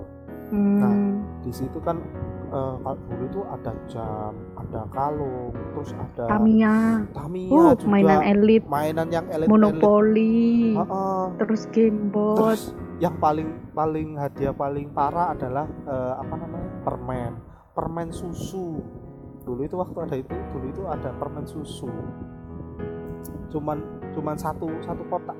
Hmm. 0.49 0.81
Nah, 0.81 0.93
di 1.39 1.51
situ 1.53 1.77
kan 1.77 2.01
eh, 2.49 2.73
kalau 2.75 2.97
dulu 3.05 3.23
itu 3.23 3.41
ada 3.47 3.69
jam 3.85 4.33
ada 4.57 4.81
kalung 4.89 5.53
terus 5.53 5.93
ada 5.93 6.25
Tamiya. 6.27 7.05
Tamiya 7.13 7.53
Uh, 7.53 7.71
juga 7.71 7.85
mainan 7.87 8.21
elit, 8.25 8.63
mainan 8.65 9.07
yang 9.07 9.29
elit 9.29 9.45
monopoli, 9.45 10.73
Heeh. 10.73 11.21
terus 11.37 11.69
gamebot. 11.69 12.33
terus 12.35 12.61
yang 12.97 13.13
paling 13.15 13.45
paling 13.71 14.17
hadiah 14.17 14.49
paling 14.51 14.89
parah 14.89 15.31
adalah 15.31 15.63
eh, 15.85 16.13
apa 16.17 16.33
namanya 16.35 16.69
permen 16.81 17.31
permen 17.71 18.09
susu 18.09 18.81
dulu 19.49 19.65
itu 19.65 19.73
waktu 19.73 19.97
ada 19.99 20.15
itu 20.15 20.29
dulu 20.47 20.65
itu 20.67 20.81
ada 20.85 21.09
permen 21.11 21.41
susu 21.43 21.89
cuman 23.49 23.81
cuman 24.11 24.35
satu 24.37 24.69
satu 24.79 25.01
kotak 25.03 25.33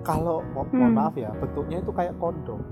kalau 0.00 0.38
mo- 0.46 0.68
mohon 0.68 0.86
Hmm. 0.86 0.94
maaf 0.94 1.14
ya 1.14 1.34
bentuknya 1.34 1.80
itu 1.80 1.90
kayak 1.90 2.14
kondom 2.16 2.62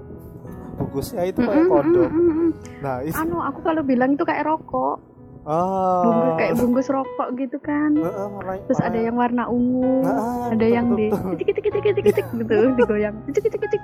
bungkusnya 0.73 1.27
itu 1.27 1.39
Mm, 1.39 1.49
kayak 1.49 1.61
mm, 1.61 1.69
kondom 1.69 2.09
mm, 2.09 2.21
mm, 2.21 2.33
mm. 2.33 2.51
nah 2.79 2.97
itu 3.03 3.19
Anu, 3.19 3.37
aku 3.41 3.59
kalau 3.61 3.83
bilang 3.83 4.15
itu 4.15 4.23
kayak 4.23 4.47
rokok, 4.47 4.97
ah 5.43 6.01
bungkus 6.01 6.33
kayak 6.33 6.55
bungkus 6.57 6.89
rokok 6.89 7.29
gitu 7.37 7.59
kan. 7.59 7.93
Heeh, 7.93 8.27
warna- 8.31 8.63
Terus 8.65 8.81
ada 8.81 8.97
yang 8.97 9.15
warna 9.15 9.45
ungu, 9.49 10.01
Nah, 10.01 10.49
ada 10.49 10.57
betul, 10.57 10.71
yang 10.71 10.87
di 10.93 11.07
betul, 11.07 11.19
betul. 11.19 11.35
ketik 11.35 11.47
ketik 11.51 11.63
ketik 11.67 11.83
ketik 11.85 12.05
ketik 12.07 12.27
gitu 12.33 12.57
digoyang, 12.73 13.15
ketik 13.27 13.43
ketik 13.45 13.61
ketik. 13.61 13.83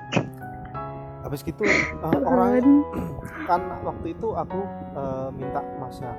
habis 1.19 1.41
gitu 1.43 1.61
eh, 1.61 2.19
orangnya 2.25 2.63
kan 3.49 3.61
waktu 3.83 4.07
itu 4.09 4.27
aku 4.33 4.59
eh, 4.95 5.29
minta 5.31 5.61
masnya 5.77 6.09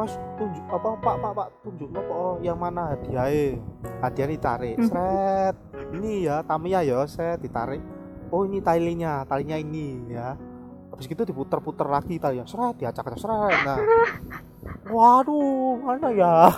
mas 0.00 0.16
tunjuk 0.40 0.64
apa 0.72 0.88
pak 0.96 1.14
pak 1.20 1.32
pak 1.36 1.48
tunjuk 1.60 1.92
apa 1.92 2.12
oh, 2.16 2.36
yang 2.40 2.56
mana 2.56 2.96
hadiahnya? 2.96 3.60
Hadiah 4.00 4.28
ditarik. 4.32 4.76
Hmm. 4.80 4.88
seret 4.88 5.56
ini 5.92 6.24
ya 6.24 6.40
Tamiya 6.40 6.80
ya 6.80 7.04
saya 7.04 7.36
ditarik. 7.36 7.84
Oh 8.32 8.48
ini 8.48 8.64
talinya 8.64 9.28
talinya 9.28 9.60
ini 9.60 10.08
ya. 10.08 10.40
Habis 10.88 11.04
gitu 11.04 11.28
diputer-puter 11.28 11.84
lagi 11.84 12.16
talinya 12.16 12.48
seret 12.48 12.80
diacak-acak 12.80 13.20
seret. 13.20 13.58
Nah. 13.60 13.78
Waduh 14.96 15.76
mana 15.84 16.08
ya? 16.16 16.48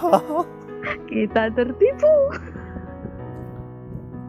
Kita 1.11 1.51
tertipu. 1.51 2.15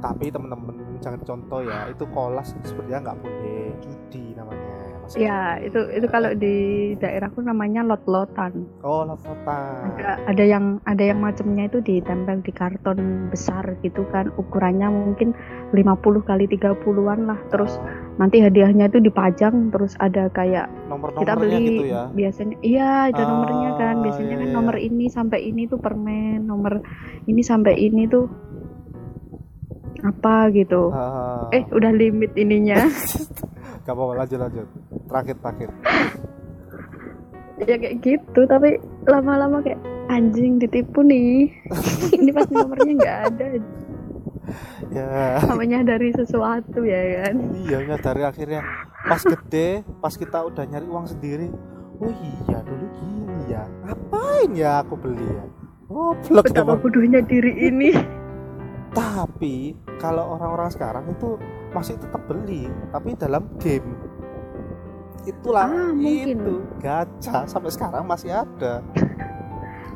tapi 0.03 0.27
temen-temen 0.27 0.99
jangan 0.99 1.21
contoh 1.21 1.61
ya. 1.61 1.85
Itu 1.87 2.09
kolas 2.09 2.57
sepertinya 2.65 3.13
nggak 3.13 3.17
boleh. 3.21 3.71
Judi 3.79 4.33
namanya 4.33 4.72
Mas. 5.03 5.13
Ya, 5.19 5.59
itu 5.59 5.79
itu 5.91 6.07
kalau 6.07 6.31
di 6.31 6.55
daerahku 6.97 7.43
namanya 7.43 7.83
lot-lotan. 7.83 8.65
oh 8.81 9.03
lototan 9.03 9.99
Ada 9.99 10.31
ada 10.31 10.43
yang 10.43 10.79
ada 10.87 11.03
yang 11.03 11.19
macamnya 11.19 11.67
itu 11.67 11.83
ditempel 11.83 12.39
di 12.39 12.55
karton 12.55 13.27
besar 13.27 13.75
gitu 13.83 14.07
kan. 14.09 14.31
Ukurannya 14.39 14.87
mungkin 14.87 15.35
50 15.75 16.23
kali 16.23 16.47
30-an 16.47 17.19
lah. 17.27 17.39
Terus 17.51 17.75
nanti 18.15 18.39
hadiahnya 18.39 18.87
itu 18.87 19.01
dipajang 19.01 19.73
terus 19.73 19.97
ada 19.97 20.29
kayak 20.29 20.69
kita 20.69 20.85
nomor-nomornya 20.93 21.35
beli 21.41 21.65
gitu 21.65 21.83
ya 21.89 22.01
biasanya 22.13 22.55
iya 22.61 22.89
ada 23.09 23.23
nomornya 23.25 23.69
kan 23.73 23.95
Ah, 23.97 24.01
biasanya 24.05 24.29
iya, 24.29 24.37
kan 24.37 24.45
iya. 24.45 24.53
nomor 24.53 24.75
ini 24.77 25.05
sampai 25.09 25.39
ini 25.49 25.61
tuh 25.65 25.79
permen 25.81 26.39
nomor 26.45 26.73
ini 27.25 27.41
sampai 27.41 27.73
ini 27.73 28.05
tuh 28.05 28.29
apa 30.03 30.51
gitu 30.53 30.93
Ah. 30.93 31.49
eh 31.49 31.65
udah 31.73 31.89
limit 31.89 32.37
ininya 32.37 32.85
Gak 33.83 33.93
apa-apa 33.93 34.13
lanjut 34.23 34.39
lanjut. 34.39 34.67
Terakhir 35.11 35.35
terakhir. 35.39 35.69
ya 37.63 37.77
kayak 37.79 38.01
gitu 38.03 38.41
tapi 38.49 38.75
lama-lama 39.07 39.63
kayak 39.63 39.79
anjing 40.11 40.59
ditipu 40.59 40.99
nih 41.05 41.47
ini 42.17 42.33
pasti 42.33 42.51
nomornya 42.59 42.93
nggak 42.97 43.19
ada 43.29 43.45
Ya 44.91 45.39
namanya 45.47 45.95
dari 45.95 46.11
sesuatu 46.11 46.83
ya 46.83 47.23
kan 47.23 47.35
iya 47.55 47.95
dari 47.95 48.21
akhirnya 48.27 48.59
pas 49.07 49.23
gede 49.23 49.87
pas 50.03 50.13
kita 50.13 50.43
udah 50.43 50.67
nyari 50.67 50.85
uang 50.85 51.07
sendiri. 51.07 51.47
Oh 52.03 52.11
iya 52.11 52.59
dulu 52.67 52.85
gini 52.99 53.37
ya. 53.47 53.63
Ngapain 53.87 54.49
ya 54.51 54.71
aku 54.83 54.99
beli 54.99 55.23
ya? 55.23 55.45
Oh 55.87 56.11
blok 56.27 56.51
betapa 56.51 56.75
bodohnya 56.75 57.23
diri 57.23 57.69
ini 57.69 57.93
Tapi 58.91 59.73
kalau 59.97 60.37
orang-orang 60.37 60.69
sekarang 60.69 61.05
itu 61.09 61.39
masih 61.73 61.97
tetap 61.97 62.21
beli 62.23 62.63
tapi 62.89 63.13
dalam 63.13 63.43
game. 63.57 63.97
Itulah 65.23 65.65
Ah, 65.65 65.89
mungkin. 65.89 66.35
itu 66.37 66.53
gacha 66.77 67.43
sampai 67.43 67.69
sekarang 67.69 68.03
masih 68.03 68.31
ada. 68.35 68.83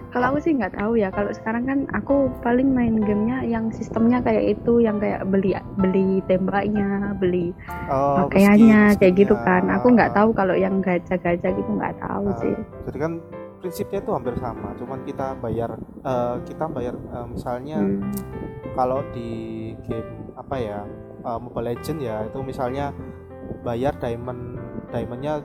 kalau 0.08 0.32
aku 0.32 0.40
sih 0.40 0.56
nggak 0.56 0.74
tahu 0.74 0.96
ya 0.96 1.12
kalau 1.12 1.30
sekarang 1.30 1.64
kan 1.64 1.80
aku 1.92 2.32
paling 2.40 2.72
main 2.72 2.96
gamenya 2.98 3.44
yang 3.44 3.70
sistemnya 3.70 4.18
kayak 4.18 4.58
itu 4.58 4.80
yang 4.80 4.98
kayak 4.98 5.28
beli 5.28 5.52
beli 5.76 6.24
tembaknya 6.26 7.12
beli 7.14 7.52
Oh, 7.86 8.26
pakaiannya 8.26 8.98
kayak 8.98 9.14
gitu 9.16 9.36
kan 9.38 9.68
aku 9.68 9.92
nggak 9.92 10.16
tahu 10.16 10.32
kalau 10.32 10.56
yang 10.56 10.80
gacha-gacha 10.80 11.52
gitu 11.52 11.70
nggak 11.70 12.00
tahu 12.00 12.24
Ah, 12.26 12.40
sih 12.40 12.56
jadi 12.88 12.98
kan 12.98 13.12
prinsipnya 13.60 14.00
itu 14.00 14.10
hampir 14.10 14.34
sama 14.40 14.74
cuman 14.74 15.00
kita 15.04 15.36
bayar 15.38 15.76
eh, 16.02 16.36
kita 16.46 16.66
bayar 16.68 16.96
eh, 16.96 17.28
misalnya 17.28 17.78
Hmm. 17.78 18.02
kalau 18.74 19.04
di 19.12 19.30
game 19.84 20.08
apa 20.34 20.56
ya 20.56 20.80
eh, 21.22 21.40
Mobile 21.40 21.66
Legend 21.74 22.00
ya 22.00 22.16
itu 22.26 22.40
misalnya 22.42 22.92
bayar 23.64 23.96
diamond 23.98 24.60
diamondnya 24.92 25.42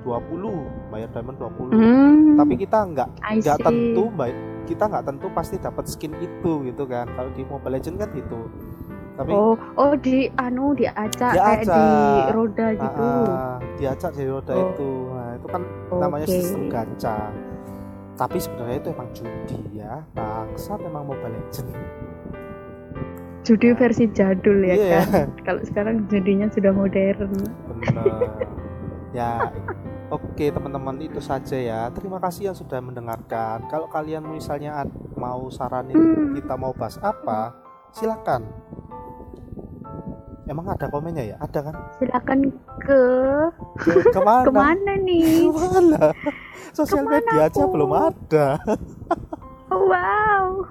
20 0.00 0.88
bayar 0.88 1.08
diamond 1.12 1.36
20 1.36 1.76
Hmm, 1.76 2.36
tapi 2.40 2.54
kita 2.56 2.78
nggak 2.88 3.08
nggak 3.20 3.58
tentu 3.60 4.04
baik 4.16 4.36
kita 4.64 4.86
nggak 4.86 5.04
tentu 5.04 5.26
pasti 5.34 5.56
dapat 5.58 5.84
skin 5.90 6.14
itu 6.22 6.62
gitu 6.62 6.86
kan. 6.86 7.10
Kalau 7.10 7.30
di 7.34 7.42
Mobile 7.42 7.74
Legend 7.74 7.96
kan 7.98 8.08
gitu. 8.14 8.40
Tapi 9.18 9.30
oh 9.34 9.58
oh 9.74 9.92
di 9.98 10.30
anu 10.38 10.72
diacak 10.72 11.34
kayak 11.34 11.66
di 11.66 11.82
roda 12.30 12.66
ah, 12.70 12.72
gitu. 12.78 13.02
ah, 13.02 13.54
diacak 13.76 14.12
di 14.14 14.24
roda 14.30 14.54
Oh. 14.54 14.62
itu. 14.70 14.90
Nah 15.10 15.30
itu 15.34 15.46
kan 15.50 15.62
namanya 15.90 16.26
Oke. 16.30 16.34
sistem 16.38 16.62
gacha. 16.70 17.18
Tapi 18.14 18.36
sebenarnya 18.38 18.78
itu 18.78 18.88
emang 18.94 19.08
judi 19.10 19.58
ya. 19.74 19.94
Bangsat 20.14 20.78
emang 20.86 21.04
Mobile 21.10 21.34
Legend 21.34 21.68
judi 23.40 23.72
versi 23.72 24.04
jadul 24.10 24.60
ya 24.60 24.74
Iya. 24.74 25.00
kan? 25.02 25.26
kalau 25.46 25.62
sekarang 25.62 26.04
judinya 26.06 26.46
sudah 26.48 26.70
modern. 26.70 27.32
Bener 27.70 28.28
ya 29.18 29.50
oke 30.08 30.44
teman-teman 30.44 31.00
itu 31.00 31.18
saja 31.18 31.56
ya. 31.56 31.80
Terima 31.90 32.18
kasih 32.18 32.50
yang 32.50 32.56
sudah 32.56 32.78
mendengarkan. 32.78 33.66
Kalau 33.66 33.86
kalian 33.86 34.22
misalnya 34.24 34.84
mau 35.14 35.48
saranin 35.48 35.96
Hmm. 35.96 36.32
kita 36.34 36.54
mau 36.54 36.70
bahas 36.70 37.00
apa 37.00 37.54
silakan. 37.90 38.44
Emang 40.44 40.66
ada 40.66 40.86
komennya 40.86 41.22
ya? 41.24 41.36
Ada 41.38 41.62
kan? 41.62 41.74
Silakan 41.96 42.38
ke 42.82 43.00
ke, 43.78 43.90
ke 44.14 44.20
mana? 44.20 44.44
Ke 44.44 44.52
mana 44.52 44.92
nih? 44.98 45.46
Ke 45.46 45.54
mana 45.54 46.00
sosial 46.70 47.02
Ke 47.02 47.10
mana 47.10 47.18
media 47.22 47.42
aja 47.46 47.62
aku? 47.62 47.70
belum 47.70 47.90
ada. 47.94 48.46
Wow 49.70 50.66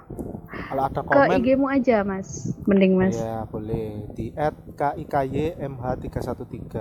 kalau 0.70 0.86
ada 0.86 1.02
ke 1.02 1.10
komen 1.10 1.42
IG-mu 1.42 1.66
aja 1.66 2.06
mas 2.06 2.54
mending 2.64 2.94
mas 2.94 3.18
Ya 3.18 3.42
boleh 3.44 4.06
di 4.14 4.30
@kiky-mh313 4.30 6.78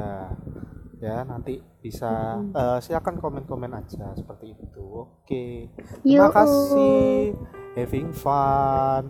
ya 1.00 1.24
nanti 1.24 1.64
bisa 1.80 2.36
Hmm. 2.38 2.52
eh, 2.52 2.80
silakan 2.84 3.16
komen-komen 3.18 3.72
aja 3.72 4.12
seperti 4.14 4.52
itu. 4.52 5.08
Oke. 5.24 5.72
Yo. 6.04 6.20
Terima 6.20 6.30
kasih. 6.30 7.34
Having 7.80 8.12
fun. 8.12 9.08